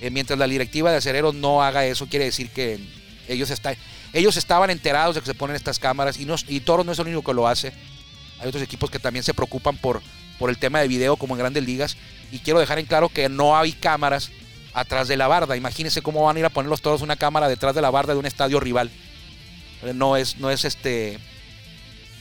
Eh, 0.01 0.11
mientras 0.11 0.39
la 0.39 0.47
directiva 0.47 0.91
de 0.91 0.99
acereros 0.99 1.35
no 1.35 1.63
haga 1.63 1.87
eso, 1.87 2.07
quiere 2.07 2.27
decir 2.27 2.51
que 2.51 2.79
ellos, 3.29 3.51
está, 3.51 3.75
ellos 4.13 4.37
estaban 4.37 4.71
enterados 4.71 5.15
de 5.15 5.21
que 5.21 5.27
se 5.27 5.35
ponen 5.35 5.57
estas 5.57 5.79
cámaras 5.79 6.19
y, 6.19 6.27
no, 6.27 6.35
y 6.49 6.63
no 6.67 6.93
es 6.93 6.99
el 6.99 7.07
único 7.07 7.23
que 7.23 7.35
lo 7.35 7.49
hace. 7.49 7.73
Hay 8.41 8.49
otros 8.49 8.63
equipos 8.63 8.91
que 8.91 8.99
también 8.99 9.23
se 9.23 9.33
preocupan 9.33 9.77
por, 9.77 10.03
por 10.39 10.51
el 10.51 10.59
tema 10.59 10.81
de 10.81 10.89
video 10.89 11.17
como 11.17 11.35
en 11.35 11.39
grandes 11.39 11.65
ligas. 11.65 11.97
Y 12.33 12.41
quiero 12.41 12.59
dejar 12.59 12.79
en 12.79 12.87
claro 12.87 13.09
que 13.09 13.29
no 13.29 13.57
hay 13.57 13.73
cámaras 13.73 14.31
atrás 14.75 15.09
de 15.09 15.17
la 15.17 15.29
barda. 15.29 15.57
Imagínense 15.57 16.03
cómo 16.03 16.25
van 16.25 16.37
a 16.37 16.39
ir 16.41 16.45
a 16.45 16.51
poner 16.51 16.69
los 16.69 16.83
toros 16.83 17.01
una 17.01 17.17
cámara 17.17 17.49
detrás 17.49 17.75
de 17.75 17.81
la 17.81 17.91
barda 17.91 18.13
de 18.13 18.19
un 18.19 18.27
estadio 18.27 18.61
rival. 18.61 18.91
Eh, 19.83 19.93
no 19.95 20.17
es, 20.17 20.37
no 20.39 20.51
es 20.51 20.65
este. 20.65 21.19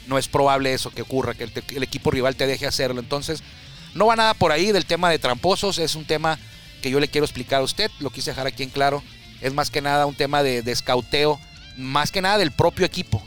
No 0.08 0.18
es 0.18 0.28
probable 0.28 0.74
eso 0.74 0.92
que 0.92 1.02
ocurra, 1.02 1.34
que 1.34 1.44
el, 1.44 1.84
equipo 1.84 2.12
rival 2.12 2.36
te 2.36 2.48
deje 2.48 2.68
hacerlo. 2.68 3.00
Entonces, 3.00 3.44
no 3.94 4.08
va 4.08 4.16
nada 4.16 4.34
por 4.34 4.52
ahí 4.52 4.72
del 4.72 4.86
tema 4.86 5.10
de 5.10 5.20
tramposos. 5.20 5.78
Es 5.80 5.96
un 5.96 6.06
tema 6.06 6.40
que 6.82 6.90
yo 6.90 7.00
le 7.00 7.08
quiero 7.08 7.26
explicar 7.26 7.62
a 7.62 7.64
usted. 7.64 7.90
Lo 8.00 8.10
quise 8.10 8.32
dejar 8.32 8.48
aquí 8.48 8.64
en 8.64 8.70
claro. 8.70 9.02
Es 9.42 9.54
más 9.54 9.70
que 9.70 9.82
nada 9.82 10.06
un 10.06 10.16
tema 10.16 10.44
de, 10.44 10.62
de 10.62 10.72
escauteo, 10.72 11.40
más 11.78 12.12
que 12.12 12.22
nada 12.22 12.38
del 12.38 12.52
propio 12.52 12.86
equipo 12.86 13.24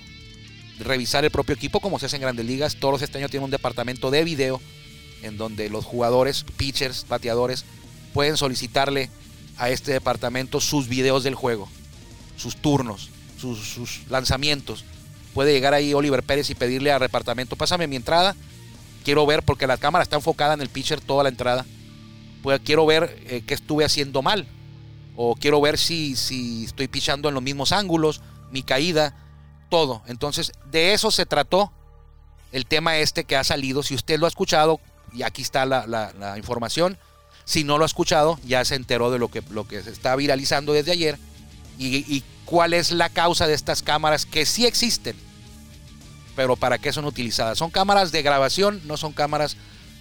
revisar 0.78 1.24
el 1.24 1.30
propio 1.30 1.54
equipo 1.54 1.80
como 1.80 1.98
se 1.98 2.06
hace 2.06 2.16
en 2.16 2.22
grandes 2.22 2.46
ligas. 2.46 2.76
Todos 2.76 3.02
este 3.02 3.18
año 3.18 3.28
tienen 3.28 3.44
un 3.44 3.50
departamento 3.50 4.10
de 4.10 4.24
video 4.24 4.60
en 5.22 5.36
donde 5.36 5.70
los 5.70 5.84
jugadores, 5.84 6.44
pitchers, 6.56 7.06
bateadores, 7.08 7.64
pueden 8.12 8.36
solicitarle 8.36 9.10
a 9.58 9.70
este 9.70 9.92
departamento 9.92 10.60
sus 10.60 10.88
videos 10.88 11.24
del 11.24 11.34
juego, 11.34 11.68
sus 12.36 12.56
turnos, 12.56 13.10
sus, 13.38 14.02
lanzamientos. 14.08 14.84
Puede 15.36 15.52
llegar 15.52 15.74
ahí 15.74 15.92
Oliver 15.92 16.22
Pérez 16.22 16.48
y 16.48 16.54
pedirle 16.54 16.90
al 16.90 17.00
departamento, 17.00 17.56
pásame 17.56 17.86
mi 17.86 17.96
entrada, 17.96 18.34
quiero 19.04 19.26
ver, 19.26 19.42
porque 19.42 19.66
la 19.66 19.76
cámara 19.76 20.02
está 20.02 20.16
enfocada 20.16 20.54
en 20.54 20.62
el 20.62 20.70
pitcher 20.70 20.98
toda 20.98 21.24
la 21.24 21.28
entrada, 21.28 21.66
pues 22.42 22.58
quiero 22.64 22.86
ver 22.86 23.22
eh, 23.26 23.42
qué 23.46 23.52
estuve 23.52 23.84
haciendo 23.84 24.22
mal, 24.22 24.48
o 25.14 25.34
quiero 25.34 25.60
ver 25.60 25.76
si, 25.76 26.16
si 26.16 26.64
estoy 26.64 26.88
pichando 26.88 27.28
en 27.28 27.34
los 27.34 27.42
mismos 27.42 27.72
ángulos, 27.72 28.22
mi 28.50 28.62
caída, 28.62 29.14
todo. 29.68 30.00
Entonces, 30.06 30.52
de 30.70 30.94
eso 30.94 31.10
se 31.10 31.26
trató 31.26 31.70
el 32.50 32.64
tema 32.64 32.96
este 32.96 33.24
que 33.24 33.36
ha 33.36 33.44
salido. 33.44 33.82
Si 33.82 33.94
usted 33.94 34.18
lo 34.18 34.24
ha 34.24 34.30
escuchado, 34.30 34.80
y 35.12 35.22
aquí 35.22 35.42
está 35.42 35.66
la, 35.66 36.34
información. 36.38 36.96
Si 37.44 37.62
no 37.62 37.76
lo 37.76 37.84
ha 37.84 37.86
escuchado, 37.86 38.40
ya 38.42 38.64
se 38.64 38.74
enteró 38.74 39.10
de 39.10 39.18
lo 39.18 39.28
que, 39.28 39.42
lo 39.50 39.68
que 39.68 39.82
se 39.82 39.90
está 39.90 40.16
viralizando 40.16 40.72
desde 40.72 40.92
ayer. 40.92 41.18
Y, 41.78 42.24
cuál 42.46 42.74
es 42.74 42.92
la 42.92 43.10
causa 43.10 43.48
de 43.48 43.54
estas 43.54 43.82
cámaras 43.82 44.24
que 44.24 44.46
sí 44.46 44.66
existen. 44.66 45.25
Pero 46.36 46.54
para 46.54 46.78
qué 46.78 46.92
son 46.92 47.06
utilizadas. 47.06 47.58
Son 47.58 47.70
cámaras 47.70 48.12
de 48.12 48.22
grabación, 48.22 48.80
no 48.84 48.96
son 48.96 49.12
cámaras 49.12 49.56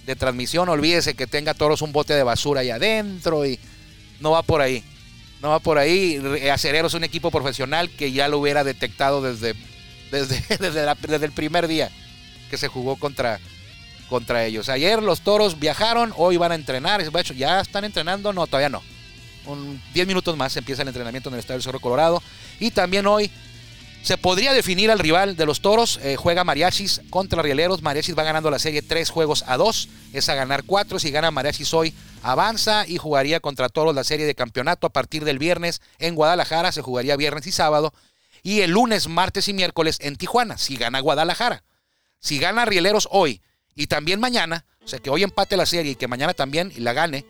de 0.06 0.16
transmisión. 0.16 0.70
Olvídese 0.70 1.16
que 1.16 1.28
tenga 1.28 1.54
todos 1.54 1.82
un 1.82 1.92
bote 1.92 2.14
de 2.14 2.24
basura 2.24 2.62
ahí 2.62 2.70
adentro 2.70 3.46
y 3.46 3.60
no 4.20 4.32
va 4.32 4.44
por 4.44 4.62
ahí. 4.62 4.84
No 5.42 5.50
va 5.50 5.60
por 5.60 5.78
ahí. 5.78 6.22
Acereros 6.52 6.92
es 6.92 6.98
un 6.98 7.04
equipo 7.04 7.32
profesional 7.32 7.90
que 7.90 8.12
ya 8.12 8.28
lo 8.28 8.40
hubiera 8.40 8.64
detectado 8.64 9.22
desde, 9.22 9.56
desde, 10.12 10.44
desde, 10.60 11.26
el 11.26 11.32
primer 11.32 11.68
día 11.68 11.90
que 12.50 12.58
se 12.58 12.68
jugó 12.68 12.98
contra, 12.98 13.40
contra 14.10 14.46
ellos. 14.46 14.70
Ayer 14.70 15.02
los 15.02 15.22
toros 15.22 15.60
viajaron, 15.60 16.14
hoy 16.18 16.38
van 16.38 16.52
a 16.52 16.56
entrenar. 16.56 17.02
¿Ya 17.36 17.62
están 17.62 17.86
entrenando? 17.86 18.34
No, 18.34 18.46
todavía 18.46 18.70
no. 18.70 18.84
Un 19.46 19.82
10 19.94 20.08
minutos 20.08 20.36
más 20.36 20.58
empieza 20.58 20.82
el 20.82 20.88
entrenamiento 20.88 21.30
en 21.30 21.36
el 21.36 21.40
Estadio 21.40 21.58
del 21.58 21.64
Cerro 21.64 21.80
Colorado. 21.80 22.22
Y 22.60 22.72
también 22.72 23.06
hoy 23.06 23.30
se 24.06 24.20
podría 24.20 24.54
definir 24.54 24.92
al 24.92 25.00
rival 25.00 25.36
de 25.36 25.48
los 25.48 25.62
toros. 25.62 26.00
Eh, 26.04 26.16
juega 26.16 26.44
Mariachis 26.44 27.02
contra 27.10 27.42
Rieleros. 27.42 27.82
Mariachis 27.82 28.16
va 28.16 28.22
ganando 28.22 28.52
la 28.52 28.60
serie 28.60 28.84
3 28.84 29.10
juegos 29.10 29.44
a 29.48 29.58
2. 29.58 29.90
Es 30.14 30.30
a 30.30 30.36
ganar 30.36 30.64
4. 30.64 31.00
Si 31.00 31.10
gana 31.10 31.32
Mariachis 31.32 31.74
hoy, 31.74 31.92
avanza 32.22 32.86
y 32.88 32.98
jugaría 32.98 33.40
contra 33.40 33.68
toros 33.68 33.96
la 33.96 34.04
serie 34.04 34.28
de 34.28 34.36
campeonato 34.36 34.86
a 34.86 34.92
partir 34.92 35.26
del 35.26 35.40
viernes 35.40 35.82
en 35.98 36.14
Guadalajara. 36.14 36.72
Se 36.72 36.84
jugaría 36.84 37.16
viernes 37.16 37.48
y 37.48 37.52
sábado. 37.52 37.96
Y 38.44 38.62
el 38.62 38.70
lunes, 38.70 39.08
martes 39.08 39.48
y 39.48 39.56
miércoles 39.56 39.98
en 40.00 40.18
Tijuana. 40.18 40.60
Si 40.60 40.78
gana 40.78 41.00
Guadalajara. 41.00 41.64
Si 42.20 42.38
gana 42.38 42.64
Rieleros 42.64 43.08
hoy 43.10 43.42
y 43.74 43.88
también 43.88 44.20
mañana, 44.20 44.66
o 44.84 44.88
sea 44.88 45.00
que 45.00 45.10
hoy 45.10 45.24
empate 45.24 45.58
la 45.58 45.66
serie 45.66 45.94
y 45.94 45.96
que 45.96 46.08
mañana 46.08 46.36
también 46.36 46.72
la 46.78 46.94
gane, 46.94 47.26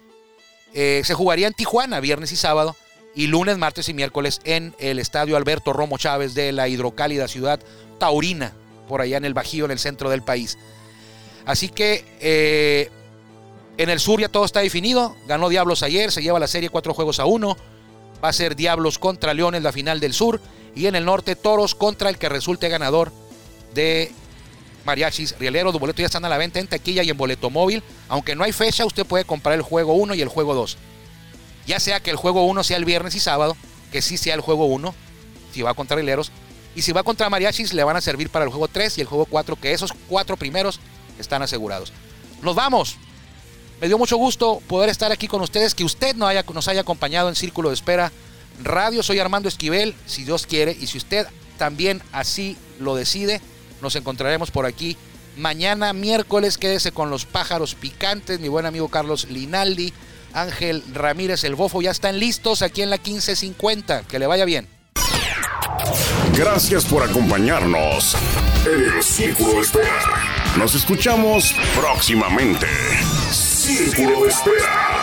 eh, 0.73 1.03
se 1.05 1.13
jugaría 1.13 1.47
en 1.47 1.53
Tijuana 1.53 2.01
viernes 2.01 2.33
y 2.33 2.35
sábado 2.35 2.75
y 3.15 3.27
lunes, 3.27 3.57
martes 3.57 3.87
y 3.89 3.93
miércoles 3.93 4.41
en 4.43 4.75
el 4.77 4.99
estadio 4.99 5.37
Alberto 5.37 5.71
Romo 5.73 5.97
Chávez 5.97 6.35
de 6.35 6.51
la 6.51 6.67
hidrocálida 6.67 7.27
ciudad 7.27 7.59
taurina, 7.97 8.53
por 8.89 9.01
allá 9.01 9.17
en 9.17 9.25
el 9.25 9.33
Bajío, 9.33 9.65
en 9.65 9.71
el 9.71 9.79
centro 9.79 10.09
del 10.09 10.21
país. 10.21 10.57
Así 11.45 11.69
que 11.69 12.03
eh, 12.19 12.89
en 13.77 13.89
el 13.89 13.99
sur 13.99 14.19
ya 14.19 14.29
todo 14.29 14.45
está 14.45 14.59
definido. 14.59 15.15
Ganó 15.27 15.47
Diablos 15.49 15.81
ayer, 15.81 16.11
se 16.11 16.21
lleva 16.21 16.39
la 16.39 16.47
serie 16.47 16.69
cuatro 16.69 16.93
juegos 16.93 17.19
a 17.19 17.25
uno. 17.25 17.57
Va 18.23 18.29
a 18.29 18.33
ser 18.33 18.55
Diablos 18.55 18.99
contra 18.99 19.33
Leones 19.33 19.63
la 19.63 19.71
final 19.71 19.99
del 19.99 20.13
sur. 20.13 20.41
Y 20.75 20.87
en 20.87 20.95
el 20.95 21.05
norte, 21.05 21.35
Toros 21.35 21.73
contra 21.73 22.09
el 22.09 22.17
que 22.17 22.27
resulte 22.27 22.67
ganador 22.67 23.11
de 23.73 24.11
Mariachis 24.85 25.37
Rieleros. 25.39 25.73
Los 25.73 25.79
boletos 25.79 26.01
ya 26.01 26.07
están 26.07 26.25
a 26.25 26.29
la 26.29 26.37
venta 26.37 26.59
en 26.59 26.67
taquilla 26.67 27.03
y 27.03 27.09
en 27.09 27.17
boleto 27.17 27.49
móvil. 27.49 27.81
Aunque 28.09 28.35
no 28.35 28.43
hay 28.43 28.51
fecha, 28.51 28.85
usted 28.85 29.05
puede 29.05 29.23
comprar 29.23 29.55
el 29.55 29.61
juego 29.61 29.93
1 29.93 30.15
y 30.15 30.21
el 30.21 30.27
juego 30.27 30.53
2. 30.53 30.77
Ya 31.67 31.79
sea 31.79 31.99
que 31.99 32.11
el 32.11 32.15
juego 32.15 32.45
1 32.45 32.63
sea 32.63 32.77
el 32.77 32.85
viernes 32.85 33.15
y 33.15 33.19
sábado, 33.19 33.57
que 33.91 34.01
sí 34.01 34.17
sea 34.17 34.35
el 34.35 34.41
juego 34.41 34.65
1, 34.65 34.93
si 35.53 35.61
va 35.61 35.73
contra 35.73 35.97
Rieleros. 35.97 36.31
Y 36.75 36.81
si 36.81 36.91
va 36.91 37.03
contra 37.03 37.29
Mariachis, 37.29 37.73
le 37.73 37.83
van 37.83 37.95
a 37.95 38.01
servir 38.01 38.29
para 38.29 38.43
el 38.43 38.51
juego 38.51 38.67
3 38.67 38.97
y 38.97 39.01
el 39.01 39.07
juego 39.07 39.25
4, 39.25 39.55
que 39.55 39.71
esos 39.71 39.93
cuatro 40.09 40.35
primeros 40.35 40.79
están 41.17 41.41
asegurados. 41.41 41.93
Nos 42.41 42.55
vamos. 42.55 42.97
Me 43.79 43.87
dio 43.87 43.97
mucho 43.97 44.17
gusto 44.17 44.61
poder 44.67 44.89
estar 44.89 45.11
aquí 45.11 45.27
con 45.27 45.41
ustedes, 45.41 45.73
que 45.73 45.83
usted 45.83 46.15
nos 46.15 46.29
haya, 46.29 46.43
nos 46.53 46.67
haya 46.67 46.81
acompañado 46.81 47.29
en 47.29 47.35
Círculo 47.35 47.69
de 47.69 47.75
Espera 47.75 48.11
Radio. 48.63 49.03
Soy 49.03 49.19
Armando 49.19 49.49
Esquivel, 49.49 49.95
si 50.05 50.23
Dios 50.23 50.45
quiere, 50.45 50.75
y 50.79 50.87
si 50.87 50.97
usted 50.97 51.27
también 51.57 52.01
así 52.11 52.57
lo 52.79 52.95
decide, 52.95 53.41
nos 53.81 53.95
encontraremos 53.95 54.51
por 54.51 54.65
aquí 54.65 54.97
mañana 55.37 55.93
miércoles. 55.93 56.57
Quédese 56.57 56.91
con 56.91 57.09
los 57.09 57.25
pájaros 57.25 57.75
picantes, 57.75 58.39
mi 58.39 58.47
buen 58.47 58.65
amigo 58.65 58.89
Carlos 58.89 59.29
Linaldi, 59.29 59.93
Ángel 60.35 60.83
Ramírez 60.93 61.43
el 61.43 61.55
Bofo, 61.55 61.81
ya 61.81 61.91
están 61.91 62.19
listos 62.19 62.61
aquí 62.61 62.81
en 62.81 62.89
la 62.89 62.97
1550. 62.97 64.03
Que 64.03 64.19
le 64.19 64.27
vaya 64.27 64.45
bien. 64.45 64.67
Gracias 66.37 66.85
por 66.85 67.01
acompañarnos 67.01 68.15
en 68.65 68.95
el 68.95 69.03
Círculo 69.03 69.53
de 69.53 69.61
Espera. 69.61 70.01
Nos 70.57 70.75
escuchamos 70.75 71.55
próximamente. 71.75 72.67
Círculo 73.31 74.23
de 74.23 74.29
Espera. 74.29 74.94